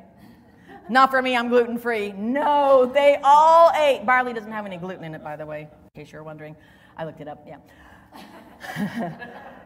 Not 0.89 1.11
for 1.11 1.21
me, 1.21 1.37
I'm 1.37 1.49
gluten 1.49 1.79
free. 1.79 2.13
No, 2.13 2.91
they 2.93 3.19
all 3.23 3.71
ate. 3.75 4.05
Barley 4.07 4.33
doesn't 4.33 4.53
have 4.53 4.67
any 4.67 4.77
gluten 4.77 5.05
in 5.05 5.15
it, 5.15 5.23
by 5.23 5.37
the 5.37 5.47
way, 5.47 5.69
in 5.95 6.05
case 6.05 6.13
you're 6.13 6.23
wondering. 6.23 6.57
I 6.97 7.05
looked 7.05 7.21
it 7.21 7.29
up, 7.29 7.47
yeah. 7.47 7.59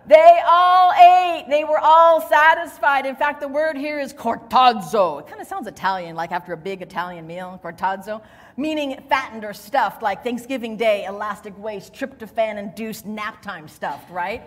they 0.07 0.41
all 0.47 0.93
ate. 0.93 1.47
They 1.49 1.65
were 1.65 1.79
all 1.79 2.21
satisfied. 2.29 3.07
In 3.07 3.17
fact, 3.17 3.41
the 3.41 3.49
word 3.49 3.77
here 3.77 4.01
is 4.01 4.13
chortazo. 4.13 5.21
It 5.21 5.29
kind 5.29 5.41
of 5.41 5.47
sounds 5.47 5.67
Italian, 5.67 6.17
like 6.17 6.33
after 6.33 6.53
a 6.53 6.57
big 6.57 6.83
Italian 6.83 7.27
meal, 7.27 7.61
chortazo 7.63 8.21
meaning 8.57 9.03
fattened 9.09 9.45
or 9.45 9.53
stuffed, 9.53 10.03
like 10.03 10.23
Thanksgiving 10.23 10.77
Day, 10.77 11.05
elastic 11.05 11.57
waist, 11.59 11.95
tryptophan 11.95 12.59
induced 12.59 13.07
nap 13.07 13.43
time 13.43 13.69
stuffed, 13.69 14.11
right? 14.11 14.43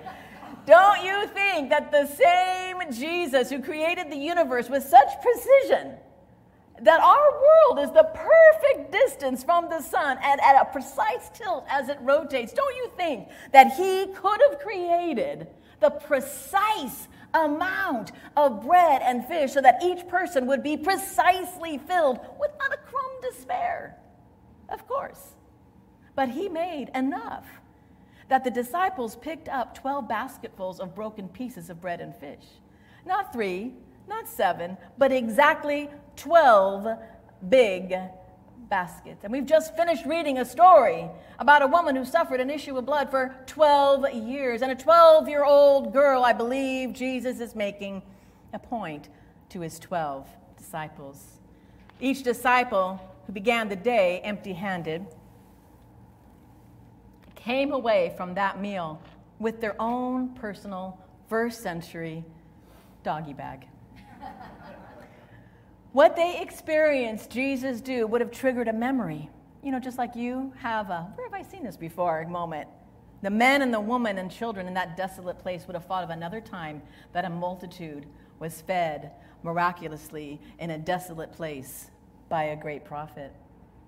Don't 0.66 1.04
you 1.04 1.28
think 1.28 1.70
that 1.70 1.92
the 1.92 2.08
same 2.08 2.92
Jesus 2.92 3.50
who 3.50 3.62
created 3.62 4.12
the 4.12 4.18
universe 4.18 4.70
with 4.70 4.84
such 4.84 5.08
precision, 5.22 5.94
that 6.82 7.00
our 7.00 7.32
world 7.32 7.88
is 7.88 7.92
the 7.94 8.04
perfect 8.04 8.92
distance 8.92 9.44
from 9.44 9.70
the 9.70 9.82
sun 9.82 10.18
and 10.22 10.42
at 10.42 10.62
a 10.62 10.66
precise 10.66 11.30
tilt 11.34 11.66
as 11.70 11.90
it 11.90 11.98
rotates, 12.02 12.54
don't 12.54 12.76
you 12.76 12.92
think 12.98 13.28
that 13.54 13.74
he 13.74 14.08
could 14.08 14.40
have 14.50 14.60
created 14.60 15.48
the 15.80 15.90
precise 15.90 17.08
amount 17.34 18.12
of 18.38 18.64
bread 18.64 19.02
and 19.04 19.26
fish 19.26 19.54
so 19.54 19.62
that 19.62 19.84
each 19.84 20.08
person 20.08 20.48
would 20.48 20.64
be 20.64 20.78
precisely 20.78 21.78
filled 21.78 22.20
without 22.40 22.74
a 22.74 22.78
crumb 22.78 23.22
to 23.22 23.34
spare. 23.40 23.98
Of 24.70 24.88
course. 24.88 25.36
But 26.16 26.30
he 26.30 26.48
made 26.50 26.90
enough 26.96 27.46
that 28.30 28.44
the 28.44 28.52
disciples 28.52 29.16
picked 29.16 29.50
up 29.50 29.76
12 29.76 30.08
basketfuls 30.08 30.80
of 30.80 30.96
broken 30.96 31.28
pieces 31.28 31.70
of 31.70 31.82
bread 31.82 32.02
and 32.02 32.16
fish. 32.16 32.46
Not 33.06 33.32
three, 33.32 33.74
not 34.08 34.28
seven, 34.28 34.78
but 34.98 35.12
exactly 35.12 35.90
12 36.18 36.98
big 37.50 37.96
baskets. 38.70 39.24
And 39.24 39.32
we've 39.32 39.46
just 39.46 39.76
finished 39.76 40.06
reading 40.06 40.40
a 40.40 40.46
story 40.46 41.10
about 41.40 41.62
a 41.62 41.68
woman 41.68 41.96
who 41.96 42.06
suffered 42.06 42.40
an 42.40 42.50
issue 42.50 42.78
of 42.78 42.86
blood 42.86 43.10
for 43.12 43.36
12 43.48 44.14
years. 44.14 44.62
And 44.62 44.72
a 44.72 44.76
12 44.76 45.30
year 45.30 45.44
old 45.44 45.94
girl, 45.94 46.24
I 46.24 46.34
believe 46.34 46.94
Jesus 46.94 47.40
is 47.40 47.56
making 47.56 48.02
a 48.54 48.60
point 48.60 49.10
to 49.50 49.62
his 49.62 49.80
12 49.80 50.28
disciples. 50.58 51.40
Each 52.00 52.24
disciple 52.24 53.00
who 53.26 53.34
began 53.34 53.70
the 53.70 53.76
day 53.76 54.20
empty 54.22 54.54
handed 54.54 55.06
came 57.36 57.72
away 57.72 58.14
from 58.18 58.34
that 58.34 58.60
meal 58.60 59.00
with 59.40 59.62
their 59.62 59.80
own 59.80 60.30
personal 60.30 61.00
first 61.30 61.62
century 61.62 62.24
doggy 63.04 63.34
bag. 63.34 63.68
What 65.96 66.18
they 66.18 66.42
experienced 66.42 67.30
Jesus 67.30 67.80
do 67.80 68.06
would 68.06 68.20
have 68.20 68.30
triggered 68.30 68.68
a 68.68 68.74
memory. 68.74 69.30
You 69.64 69.72
know, 69.72 69.80
just 69.80 69.98
like 69.98 70.14
you 70.14 70.52
have 70.58 70.90
a, 70.90 71.04
where 71.16 71.26
have 71.26 71.34
I 71.34 71.42
seen 71.42 71.64
this 71.64 71.78
before 71.78 72.26
moment. 72.28 72.68
The 73.22 73.30
men 73.30 73.62
and 73.62 73.74
the 73.74 73.80
woman 73.80 74.18
and 74.18 74.30
children 74.30 74.68
in 74.68 74.74
that 74.74 74.98
desolate 74.98 75.40
place 75.40 75.66
would 75.68 75.74
have 75.74 75.86
thought 75.86 76.04
of 76.04 76.10
another 76.10 76.42
time 76.42 76.82
that 77.14 77.24
a 77.24 77.30
multitude 77.30 78.08
was 78.40 78.60
fed 78.60 79.14
miraculously 79.42 80.42
in 80.60 80.72
a 80.72 80.78
desolate 80.78 81.32
place 81.32 81.90
by 82.28 82.44
a 82.44 82.58
great 82.58 82.84
prophet. 82.84 83.32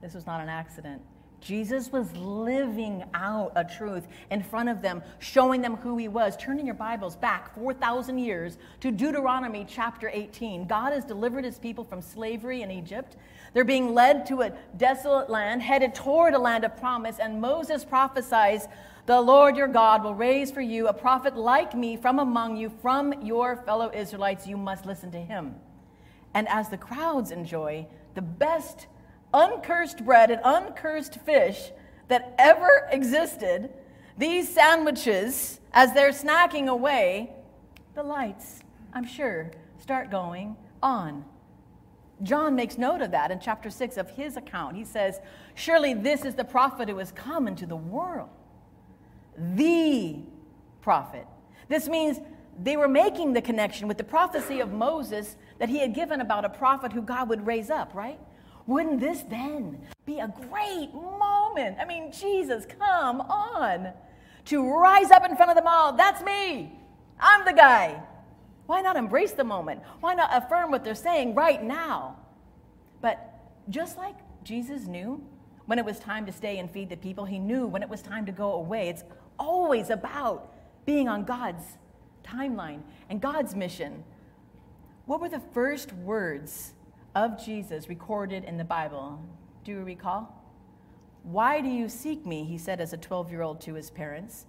This 0.01 0.13
was 0.13 0.25
not 0.25 0.39
an 0.39 0.47
accident. 0.47 1.01
Jesus 1.39 1.91
was 1.91 2.11
living 2.15 3.03
out 3.13 3.51
a 3.55 3.63
truth 3.63 4.07
in 4.31 4.41
front 4.41 4.69
of 4.69 4.81
them, 4.81 5.03
showing 5.19 5.61
them 5.61 5.75
who 5.77 5.97
he 5.97 6.07
was. 6.07 6.35
Turning 6.37 6.65
your 6.65 6.75
Bibles 6.75 7.15
back 7.15 7.53
4,000 7.55 8.17
years 8.17 8.57
to 8.81 8.91
Deuteronomy 8.91 9.65
chapter 9.67 10.09
18. 10.11 10.67
God 10.67 10.93
has 10.93 11.05
delivered 11.05 11.45
his 11.45 11.59
people 11.59 11.83
from 11.83 12.01
slavery 12.01 12.63
in 12.63 12.71
Egypt. 12.71 13.15
They're 13.53 13.63
being 13.63 13.93
led 13.93 14.25
to 14.27 14.41
a 14.41 14.51
desolate 14.77 15.29
land, 15.29 15.61
headed 15.61 15.95
toward 15.95 16.33
a 16.33 16.39
land 16.39 16.65
of 16.65 16.75
promise, 16.77 17.19
and 17.19 17.39
Moses 17.39 17.85
prophesies, 17.85 18.67
The 19.05 19.21
Lord 19.21 19.55
your 19.55 19.67
God 19.67 20.03
will 20.03 20.15
raise 20.15 20.51
for 20.51 20.61
you 20.61 20.87
a 20.87 20.93
prophet 20.93 21.37
like 21.37 21.75
me 21.75 21.97
from 21.97 22.19
among 22.19 22.57
you, 22.57 22.69
from 22.81 23.13
your 23.23 23.57
fellow 23.57 23.91
Israelites. 23.93 24.47
You 24.47 24.57
must 24.57 24.85
listen 24.85 25.11
to 25.11 25.19
him. 25.19 25.55
And 26.33 26.47
as 26.49 26.69
the 26.69 26.77
crowds 26.77 27.31
enjoy 27.31 27.87
the 28.15 28.21
best 28.21 28.87
uncursed 29.33 30.05
bread 30.05 30.31
and 30.31 30.41
uncursed 30.43 31.15
fish 31.21 31.71
that 32.07 32.33
ever 32.37 32.87
existed, 32.91 33.69
these 34.17 34.53
sandwiches, 34.53 35.59
as 35.73 35.93
they're 35.93 36.11
snacking 36.11 36.67
away, 36.67 37.31
the 37.93 38.03
lights, 38.03 38.61
I'm 38.93 39.05
sure, 39.05 39.51
start 39.79 40.09
going 40.09 40.55
on. 40.81 41.25
John 42.23 42.55
makes 42.55 42.77
note 42.77 43.01
of 43.01 43.11
that 43.11 43.29
in 43.29 43.39
chapter 43.39 43.69
6 43.69 43.97
of 43.97 44.09
his 44.11 44.37
account. 44.37 44.75
He 44.75 44.83
says, 44.83 45.19
Surely 45.53 45.93
this 45.93 46.25
is 46.25 46.35
the 46.35 46.43
prophet 46.43 46.89
who 46.89 46.97
has 46.97 47.11
come 47.11 47.47
into 47.47 47.65
the 47.65 47.75
world. 47.75 48.29
The 49.37 50.17
prophet. 50.81 51.27
This 51.69 51.87
means 51.87 52.19
they 52.59 52.75
were 52.75 52.87
making 52.87 53.33
the 53.33 53.41
connection 53.41 53.87
with 53.87 53.97
the 53.97 54.03
prophecy 54.03 54.61
of 54.61 54.71
Moses 54.71 55.35
that 55.59 55.69
he 55.69 55.77
had 55.77 55.93
given 55.93 56.21
about 56.21 56.43
a 56.43 56.49
prophet 56.49 56.91
who 56.91 57.01
God 57.01 57.29
would 57.29 57.45
raise 57.45 57.69
up, 57.69 57.93
right? 57.93 58.19
Wouldn't 58.67 58.99
this 58.99 59.21
then 59.21 59.79
be 60.05 60.19
a 60.19 60.27
great 60.27 60.93
moment? 60.93 61.77
I 61.79 61.85
mean, 61.85 62.11
Jesus, 62.11 62.65
come 62.65 63.21
on. 63.21 63.93
To 64.45 64.69
rise 64.69 65.09
up 65.09 65.25
in 65.27 65.35
front 65.35 65.51
of 65.51 65.55
them 65.55 65.67
all. 65.67 65.93
That's 65.93 66.21
me. 66.21 66.77
I'm 67.19 67.45
the 67.45 67.53
guy. 67.53 68.01
Why 68.65 68.81
not 68.81 68.97
embrace 68.97 69.31
the 69.31 69.45
moment? 69.45 69.81
Why 70.01 70.13
not 70.13 70.29
affirm 70.31 70.69
what 70.69 70.83
they're 70.83 70.95
saying 70.95 71.33
right 71.33 71.63
now? 71.63 72.17
But 73.01 73.39
just 73.69 73.97
like 73.97 74.15
Jesus 74.43 74.85
knew 74.85 75.23
when 75.65 75.79
it 75.79 75.85
was 75.85 75.99
time 75.99 76.25
to 76.25 76.31
stay 76.31 76.59
and 76.59 76.69
feed 76.69 76.89
the 76.89 76.97
people, 76.97 77.23
he 77.25 77.39
knew 77.39 77.67
when 77.67 77.81
it 77.81 77.89
was 77.89 78.01
time 78.01 78.25
to 78.25 78.31
go 78.33 78.53
away. 78.53 78.89
It's 78.89 79.03
always 79.39 79.89
about 79.89 80.53
being 80.85 81.07
on 81.07 81.23
God's 81.23 81.63
timeline 82.23 82.81
and 83.09 83.21
God's 83.21 83.55
mission. 83.55 84.03
What 85.05 85.21
were 85.21 85.29
the 85.29 85.41
first 85.53 85.93
words 85.93 86.73
of 87.17 87.43
Jesus 87.43 87.89
recorded 87.89 88.43
in 88.43 88.57
the 88.57 88.63
Bible? 88.63 89.19
Do 89.63 89.71
you 89.71 89.83
recall? 89.83 90.39
Why 91.23 91.61
do 91.61 91.67
you 91.67 91.89
seek 91.89 92.27
me? 92.27 92.43
He 92.43 92.59
said 92.59 92.79
as 92.79 92.93
a 92.93 92.97
12 92.97 93.31
year 93.31 93.41
old 93.41 93.59
to 93.61 93.73
his 93.73 93.89
parents. 93.89 94.45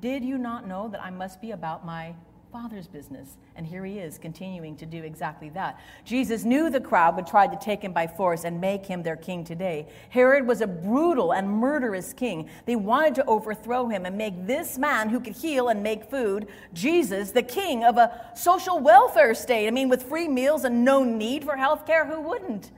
Did 0.00 0.24
you 0.24 0.38
not 0.38 0.66
know 0.66 0.88
that 0.88 1.02
I 1.02 1.10
must 1.10 1.42
be 1.42 1.50
about 1.50 1.84
my 1.84 2.14
Father's 2.50 2.88
business. 2.88 3.36
And 3.56 3.66
here 3.66 3.84
he 3.84 3.98
is 3.98 4.16
continuing 4.16 4.74
to 4.76 4.86
do 4.86 5.02
exactly 5.02 5.50
that. 5.50 5.78
Jesus 6.04 6.44
knew 6.44 6.70
the 6.70 6.80
crowd 6.80 7.14
would 7.16 7.26
try 7.26 7.46
to 7.46 7.56
take 7.56 7.82
him 7.82 7.92
by 7.92 8.06
force 8.06 8.44
and 8.44 8.58
make 8.58 8.86
him 8.86 9.02
their 9.02 9.16
king 9.16 9.44
today. 9.44 9.86
Herod 10.08 10.46
was 10.46 10.62
a 10.62 10.66
brutal 10.66 11.32
and 11.32 11.48
murderous 11.48 12.14
king. 12.14 12.48
They 12.64 12.76
wanted 12.76 13.16
to 13.16 13.26
overthrow 13.26 13.88
him 13.88 14.06
and 14.06 14.16
make 14.16 14.46
this 14.46 14.78
man 14.78 15.10
who 15.10 15.20
could 15.20 15.36
heal 15.36 15.68
and 15.68 15.82
make 15.82 16.10
food, 16.10 16.48
Jesus, 16.72 17.32
the 17.32 17.42
king 17.42 17.84
of 17.84 17.98
a 17.98 18.30
social 18.34 18.78
welfare 18.78 19.34
state. 19.34 19.66
I 19.66 19.70
mean, 19.70 19.90
with 19.90 20.04
free 20.04 20.28
meals 20.28 20.64
and 20.64 20.84
no 20.84 21.04
need 21.04 21.44
for 21.44 21.56
health 21.56 21.86
care, 21.86 22.06
who 22.06 22.20
wouldn't? 22.20 22.70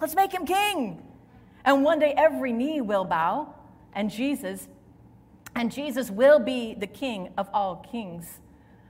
Let's 0.00 0.14
make 0.14 0.32
him 0.32 0.46
king. 0.46 1.02
And 1.64 1.82
one 1.82 1.98
day 1.98 2.14
every 2.16 2.52
knee 2.52 2.80
will 2.80 3.04
bow, 3.04 3.52
and 3.92 4.08
Jesus, 4.08 4.68
and 5.56 5.72
Jesus 5.72 6.12
will 6.12 6.38
be 6.38 6.74
the 6.74 6.86
king 6.86 7.30
of 7.36 7.48
all 7.52 7.84
kings. 7.90 8.40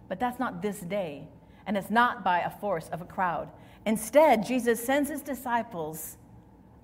But 0.09 0.21
that's 0.21 0.39
not 0.39 0.63
this 0.63 0.81
day, 0.81 1.29
and 1.67 1.77
it's 1.77 1.91
not 1.91 2.25
by 2.25 2.41
a 2.41 2.51
force 2.51 2.89
of 2.89 3.01
a 3.01 3.05
crowd. 3.05 3.49
Instead, 3.85 4.47
Jesus 4.47 4.85
sends 4.85 5.11
his 5.11 5.23
disciples 5.23 6.17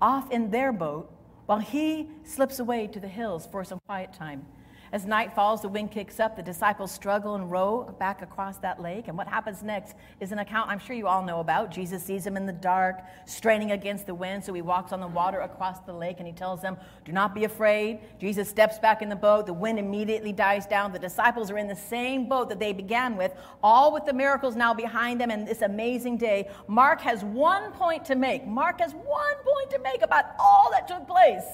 off 0.01 0.31
in 0.31 0.51
their 0.51 0.73
boat 0.73 1.11
while 1.47 1.59
he 1.59 2.09
slips 2.25 2.59
away 2.59 2.87
to 2.87 3.01
the 3.01 3.09
hills 3.09 3.47
for 3.47 3.65
some 3.65 3.81
quiet 3.87 4.13
time. 4.13 4.47
As 4.93 5.07
night 5.07 5.33
falls, 5.33 5.63
the 5.63 5.71
wind 5.71 5.91
kicks 5.91 6.21
up, 6.21 6.37
the 6.37 6.43
disciples 6.43 6.93
struggle 6.93 7.35
and 7.35 7.51
row 7.51 7.97
back 7.99 8.21
across 8.21 8.59
that 8.59 8.83
lake. 8.83 9.09
And 9.09 9.17
what 9.17 9.27
happens 9.27 9.63
next 9.63 9.97
is 10.21 10.33
an 10.33 10.39
account 10.39 10.69
I'm 10.69 10.79
sure 10.79 10.95
you 10.95 11.07
all 11.07 11.25
know 11.25 11.41
about. 11.41 11.71
Jesus 11.71 12.05
sees 12.05 12.25
them 12.25 12.37
in 12.37 12.45
the 12.45 12.53
dark, 12.53 13.01
straining 13.25 13.71
against 13.71 14.05
the 14.05 14.15
wind, 14.15 14.45
so 14.45 14.53
he 14.53 14.61
walks 14.61 14.93
on 14.93 15.01
the 15.01 15.07
water 15.07 15.41
across 15.41 15.81
the 15.81 15.95
lake 15.95 16.17
and 16.19 16.27
he 16.27 16.33
tells 16.35 16.61
them, 16.61 16.77
Do 17.07 17.13
not 17.13 17.35
be 17.35 17.45
afraid. 17.45 18.01
Jesus 18.21 18.51
steps 18.51 18.79
back 18.79 19.01
in 19.01 19.09
the 19.09 19.17
boat, 19.17 19.47
the 19.47 19.55
wind 19.55 19.79
immediately 19.79 20.31
dies 20.33 20.67
down. 20.67 20.93
The 20.93 20.99
disciples 20.99 21.51
are 21.51 21.57
in 21.57 21.69
the 21.69 21.75
same 21.75 22.29
boat 22.29 22.51
that 22.51 22.59
they 22.59 22.75
began 22.75 23.17
with, 23.17 23.33
all 23.63 23.95
with 23.95 24.05
the 24.05 24.13
miracles 24.13 24.57
now 24.57 24.75
behind 24.75 25.19
them 25.19 25.31
and 25.31 25.49
this 25.49 25.63
amazing 25.63 26.19
day. 26.19 26.51
Mark 26.69 27.01
has 27.01 27.25
one 27.25 27.73
point 27.73 28.05
to 28.05 28.15
make. 28.15 28.47
Mark 28.47 28.81
has 28.81 28.93
one 28.93 29.37
point 29.43 29.71
to 29.71 29.79
make 29.79 30.03
about 30.03 30.27
all 30.39 30.71
that 30.71 30.87
took 30.87 31.07
place 31.07 31.45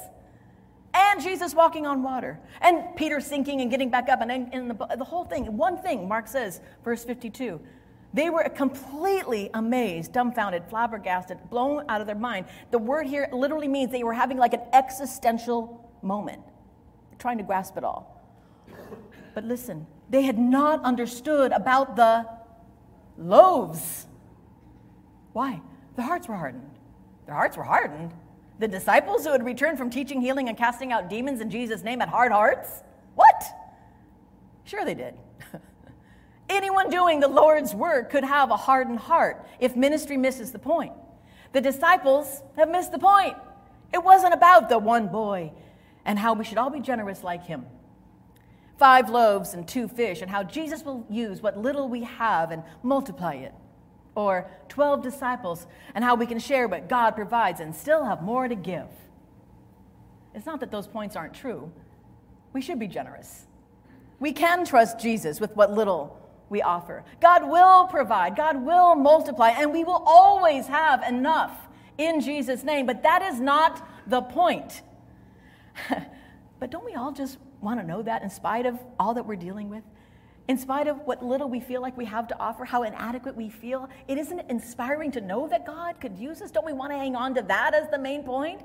and 0.98 1.22
Jesus 1.22 1.54
walking 1.54 1.86
on 1.86 2.02
water, 2.02 2.38
and 2.60 2.96
Peter 2.96 3.20
sinking 3.20 3.60
and 3.60 3.70
getting 3.70 3.90
back 3.90 4.08
up, 4.08 4.20
and, 4.20 4.70
the, 4.70 4.96
the 4.96 5.04
whole 5.04 5.24
thing. 5.24 5.56
One 5.56 5.78
thing, 5.78 6.08
Mark 6.08 6.26
says, 6.26 6.60
verse 6.84 7.04
52. 7.04 7.60
They 8.14 8.30
were 8.30 8.42
completely 8.44 9.50
amazed, 9.54 10.12
dumbfounded, 10.12 10.64
flabbergasted, 10.70 11.50
blown 11.50 11.84
out 11.88 12.00
of 12.00 12.06
their 12.06 12.16
mind. 12.16 12.46
The 12.70 12.78
word 12.78 13.06
here 13.06 13.28
literally 13.32 13.68
means 13.68 13.92
they 13.92 14.02
were 14.02 14.14
having 14.14 14.38
like 14.38 14.54
an 14.54 14.62
existential 14.72 15.88
moment, 16.02 16.42
trying 17.18 17.38
to 17.38 17.44
grasp 17.44 17.76
it 17.76 17.84
all. 17.84 18.22
But 19.34 19.44
listen, 19.44 19.86
they 20.08 20.22
had 20.22 20.38
not 20.38 20.82
understood 20.84 21.52
about 21.52 21.96
the 21.96 22.26
loaves. 23.18 24.06
Why? 25.32 25.60
Their 25.96 26.06
hearts 26.06 26.28
were 26.28 26.36
hardened. 26.36 26.70
Their 27.26 27.34
hearts 27.34 27.56
were 27.56 27.62
hardened. 27.64 28.12
The 28.58 28.68
disciples 28.68 29.24
who 29.24 29.32
had 29.32 29.44
returned 29.44 29.78
from 29.78 29.88
teaching, 29.88 30.20
healing, 30.20 30.48
and 30.48 30.58
casting 30.58 30.92
out 30.92 31.08
demons 31.08 31.40
in 31.40 31.50
Jesus' 31.50 31.82
name 31.84 32.00
had 32.00 32.08
hard 32.08 32.32
hearts? 32.32 32.82
What? 33.14 33.44
Sure, 34.64 34.84
they 34.84 34.94
did. 34.94 35.14
Anyone 36.48 36.90
doing 36.90 37.20
the 37.20 37.28
Lord's 37.28 37.74
work 37.74 38.10
could 38.10 38.24
have 38.24 38.50
a 38.50 38.56
hardened 38.56 38.98
heart 38.98 39.46
if 39.60 39.76
ministry 39.76 40.16
misses 40.16 40.50
the 40.50 40.58
point. 40.58 40.92
The 41.52 41.60
disciples 41.60 42.42
have 42.56 42.68
missed 42.68 42.92
the 42.92 42.98
point. 42.98 43.36
It 43.92 44.02
wasn't 44.02 44.34
about 44.34 44.68
the 44.68 44.78
one 44.78 45.08
boy 45.08 45.52
and 46.04 46.18
how 46.18 46.34
we 46.34 46.44
should 46.44 46.58
all 46.58 46.70
be 46.70 46.80
generous 46.80 47.22
like 47.22 47.46
him. 47.46 47.64
Five 48.76 49.08
loaves 49.08 49.54
and 49.54 49.66
two 49.66 49.88
fish, 49.88 50.22
and 50.22 50.30
how 50.30 50.44
Jesus 50.44 50.84
will 50.84 51.04
use 51.10 51.42
what 51.42 51.58
little 51.58 51.88
we 51.88 52.04
have 52.04 52.52
and 52.52 52.62
multiply 52.82 53.34
it 53.34 53.52
or 54.18 54.50
12 54.68 55.02
disciples 55.02 55.66
and 55.94 56.02
how 56.02 56.16
we 56.16 56.26
can 56.26 56.38
share 56.38 56.66
what 56.66 56.88
God 56.88 57.12
provides 57.12 57.60
and 57.60 57.74
still 57.74 58.04
have 58.04 58.22
more 58.22 58.48
to 58.48 58.56
give. 58.56 58.88
It's 60.34 60.44
not 60.44 60.60
that 60.60 60.70
those 60.70 60.88
points 60.88 61.14
aren't 61.14 61.34
true. 61.34 61.70
We 62.52 62.60
should 62.60 62.78
be 62.78 62.88
generous. 62.88 63.46
We 64.18 64.32
can 64.32 64.64
trust 64.64 64.98
Jesus 64.98 65.40
with 65.40 65.54
what 65.54 65.72
little 65.72 66.18
we 66.48 66.62
offer. 66.62 67.04
God 67.20 67.48
will 67.48 67.86
provide, 67.86 68.34
God 68.34 68.64
will 68.64 68.96
multiply, 68.96 69.50
and 69.50 69.72
we 69.72 69.84
will 69.84 70.02
always 70.04 70.66
have 70.66 71.02
enough 71.04 71.68
in 71.96 72.20
Jesus' 72.20 72.64
name. 72.64 72.86
But 72.86 73.04
that 73.04 73.22
is 73.22 73.40
not 73.40 73.86
the 74.08 74.22
point. 74.22 74.82
but 76.58 76.70
don't 76.70 76.84
we 76.84 76.94
all 76.94 77.12
just 77.12 77.38
want 77.60 77.78
to 77.80 77.86
know 77.86 78.02
that 78.02 78.22
in 78.22 78.30
spite 78.30 78.66
of 78.66 78.78
all 78.98 79.14
that 79.14 79.26
we're 79.26 79.36
dealing 79.36 79.68
with? 79.68 79.84
In 80.48 80.56
spite 80.56 80.88
of 80.88 80.98
what 81.06 81.22
little 81.22 81.48
we 81.48 81.60
feel 81.60 81.82
like 81.82 81.96
we 81.96 82.06
have 82.06 82.26
to 82.28 82.38
offer, 82.40 82.64
how 82.64 82.82
inadequate 82.82 83.36
we 83.36 83.50
feel, 83.50 83.88
it 84.08 84.16
isn't 84.16 84.40
inspiring 84.48 85.10
to 85.12 85.20
know 85.20 85.46
that 85.46 85.66
God 85.66 86.00
could 86.00 86.16
use 86.16 86.40
us. 86.40 86.50
Don't 86.50 86.64
we 86.64 86.72
want 86.72 86.90
to 86.90 86.96
hang 86.96 87.14
on 87.14 87.34
to 87.34 87.42
that 87.42 87.74
as 87.74 87.90
the 87.90 87.98
main 87.98 88.24
point? 88.24 88.62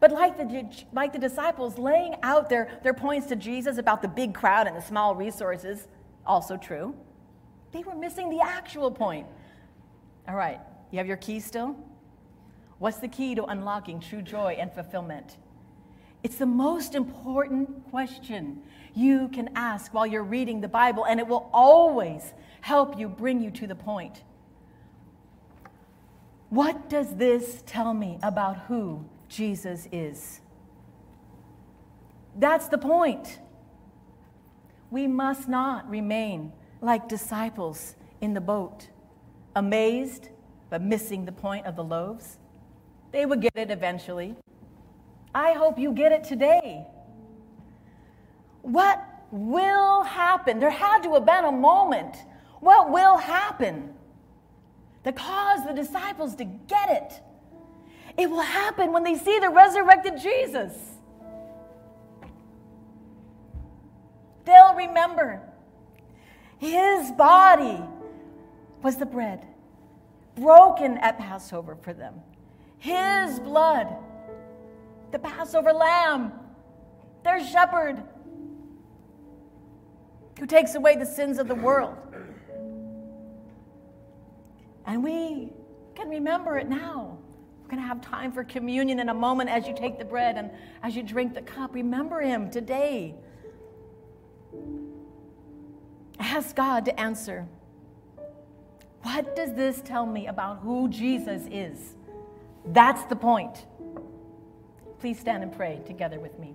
But 0.00 0.10
like 0.10 0.38
the, 0.38 0.66
like 0.92 1.12
the 1.12 1.18
disciples 1.18 1.76
laying 1.76 2.14
out 2.22 2.48
their, 2.48 2.80
their 2.82 2.94
points 2.94 3.26
to 3.26 3.36
Jesus 3.36 3.76
about 3.76 4.00
the 4.00 4.08
big 4.08 4.32
crowd 4.32 4.66
and 4.66 4.74
the 4.74 4.80
small 4.80 5.14
resources, 5.14 5.86
also 6.24 6.56
true, 6.56 6.94
they 7.72 7.82
were 7.82 7.94
missing 7.94 8.30
the 8.30 8.40
actual 8.40 8.90
point. 8.90 9.26
All 10.26 10.36
right, 10.36 10.60
you 10.90 10.98
have 10.98 11.06
your 11.06 11.16
key 11.18 11.40
still? 11.40 11.76
What's 12.78 12.98
the 12.98 13.08
key 13.08 13.34
to 13.34 13.44
unlocking 13.44 14.00
true 14.00 14.22
joy 14.22 14.56
and 14.58 14.72
fulfillment? 14.72 15.36
It's 16.22 16.36
the 16.36 16.46
most 16.46 16.94
important 16.94 17.90
question 17.90 18.62
you 18.94 19.28
can 19.28 19.50
ask 19.54 19.94
while 19.94 20.06
you're 20.06 20.24
reading 20.24 20.60
the 20.60 20.68
Bible, 20.68 21.04
and 21.04 21.20
it 21.20 21.26
will 21.26 21.48
always 21.52 22.34
help 22.60 22.98
you 22.98 23.08
bring 23.08 23.40
you 23.40 23.50
to 23.52 23.66
the 23.66 23.74
point. 23.74 24.22
What 26.50 26.88
does 26.88 27.14
this 27.16 27.62
tell 27.66 27.94
me 27.94 28.18
about 28.22 28.56
who 28.66 29.04
Jesus 29.28 29.86
is? 29.92 30.40
That's 32.36 32.68
the 32.68 32.78
point. 32.78 33.38
We 34.90 35.06
must 35.06 35.48
not 35.48 35.88
remain 35.88 36.52
like 36.80 37.08
disciples 37.08 37.94
in 38.20 38.34
the 38.34 38.40
boat, 38.40 38.88
amazed 39.54 40.30
but 40.70 40.82
missing 40.82 41.24
the 41.24 41.32
point 41.32 41.66
of 41.66 41.76
the 41.76 41.84
loaves. 41.84 42.38
They 43.12 43.26
would 43.26 43.40
get 43.40 43.56
it 43.56 43.70
eventually. 43.70 44.36
I 45.34 45.52
hope 45.52 45.78
you 45.78 45.92
get 45.92 46.12
it 46.12 46.24
today. 46.24 46.86
What 48.62 49.02
will 49.30 50.02
happen? 50.02 50.58
There 50.58 50.70
had 50.70 51.02
to 51.02 51.14
have 51.14 51.26
been 51.26 51.44
a 51.44 51.52
moment. 51.52 52.16
What 52.60 52.90
will 52.90 53.16
happen 53.16 53.94
that 55.04 55.16
caused 55.16 55.68
the 55.68 55.72
disciples 55.72 56.34
to 56.36 56.44
get 56.44 56.90
it? 56.90 57.20
It 58.16 58.30
will 58.30 58.42
happen 58.42 58.92
when 58.92 59.04
they 59.04 59.16
see 59.16 59.38
the 59.38 59.50
resurrected 59.50 60.18
Jesus. 60.20 60.72
They'll 64.44 64.74
remember 64.74 65.42
his 66.58 67.12
body 67.12 67.80
was 68.82 68.96
the 68.96 69.06
bread 69.06 69.46
broken 70.34 70.98
at 70.98 71.18
Passover 71.18 71.76
for 71.76 71.92
them, 71.92 72.14
his 72.78 73.40
blood, 73.40 73.96
the 75.10 75.18
Passover 75.18 75.72
lamb, 75.72 76.32
their 77.24 77.44
shepherd 77.44 78.02
who 80.38 80.46
takes 80.46 80.74
away 80.74 80.96
the 80.96 81.06
sins 81.06 81.38
of 81.38 81.48
the 81.48 81.54
world. 81.54 81.96
And 84.86 85.02
we 85.02 85.50
can 85.94 86.08
remember 86.08 86.56
it 86.58 86.68
now. 86.68 87.18
We're 87.62 87.68
going 87.68 87.82
to 87.82 87.88
have 87.88 88.00
time 88.00 88.32
for 88.32 88.44
communion 88.44 89.00
in 89.00 89.10
a 89.10 89.14
moment 89.14 89.50
as 89.50 89.66
you 89.66 89.74
take 89.74 89.98
the 89.98 90.04
bread 90.04 90.38
and 90.38 90.50
as 90.82 90.96
you 90.96 91.02
drink 91.02 91.34
the 91.34 91.42
cup. 91.42 91.74
Remember 91.74 92.20
him 92.20 92.50
today. 92.50 93.14
Ask 96.18 96.56
God 96.56 96.86
to 96.86 96.98
answer. 96.98 97.46
What 99.02 99.36
does 99.36 99.52
this 99.54 99.80
tell 99.82 100.06
me 100.06 100.26
about 100.26 100.60
who 100.60 100.88
Jesus 100.88 101.42
is? 101.50 101.94
That's 102.66 103.04
the 103.04 103.16
point. 103.16 103.66
Please 105.00 105.18
stand 105.20 105.42
and 105.42 105.52
pray 105.52 105.80
together 105.86 106.18
with 106.18 106.38
me. 106.38 106.54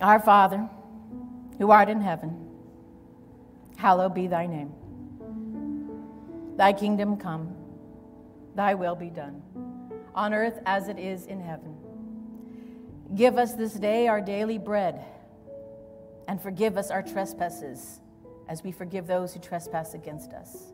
Our 0.00 0.20
Father, 0.20 0.68
who 1.58 1.70
art 1.70 1.88
in 1.88 2.00
heaven, 2.00 2.48
hallowed 3.76 4.14
be 4.14 4.26
thy 4.26 4.46
name. 4.46 4.72
Thy 6.56 6.72
kingdom 6.72 7.16
come, 7.16 7.54
thy 8.54 8.74
will 8.74 8.94
be 8.94 9.10
done, 9.10 9.42
on 10.14 10.34
earth 10.34 10.60
as 10.66 10.88
it 10.88 10.98
is 10.98 11.26
in 11.26 11.40
heaven. 11.40 11.74
Give 13.16 13.38
us 13.38 13.54
this 13.54 13.72
day 13.72 14.06
our 14.06 14.20
daily 14.20 14.58
bread, 14.58 15.04
and 16.28 16.40
forgive 16.40 16.76
us 16.76 16.90
our 16.90 17.02
trespasses 17.02 18.00
as 18.48 18.62
we 18.62 18.72
forgive 18.72 19.06
those 19.06 19.32
who 19.32 19.40
trespass 19.40 19.94
against 19.94 20.32
us. 20.32 20.73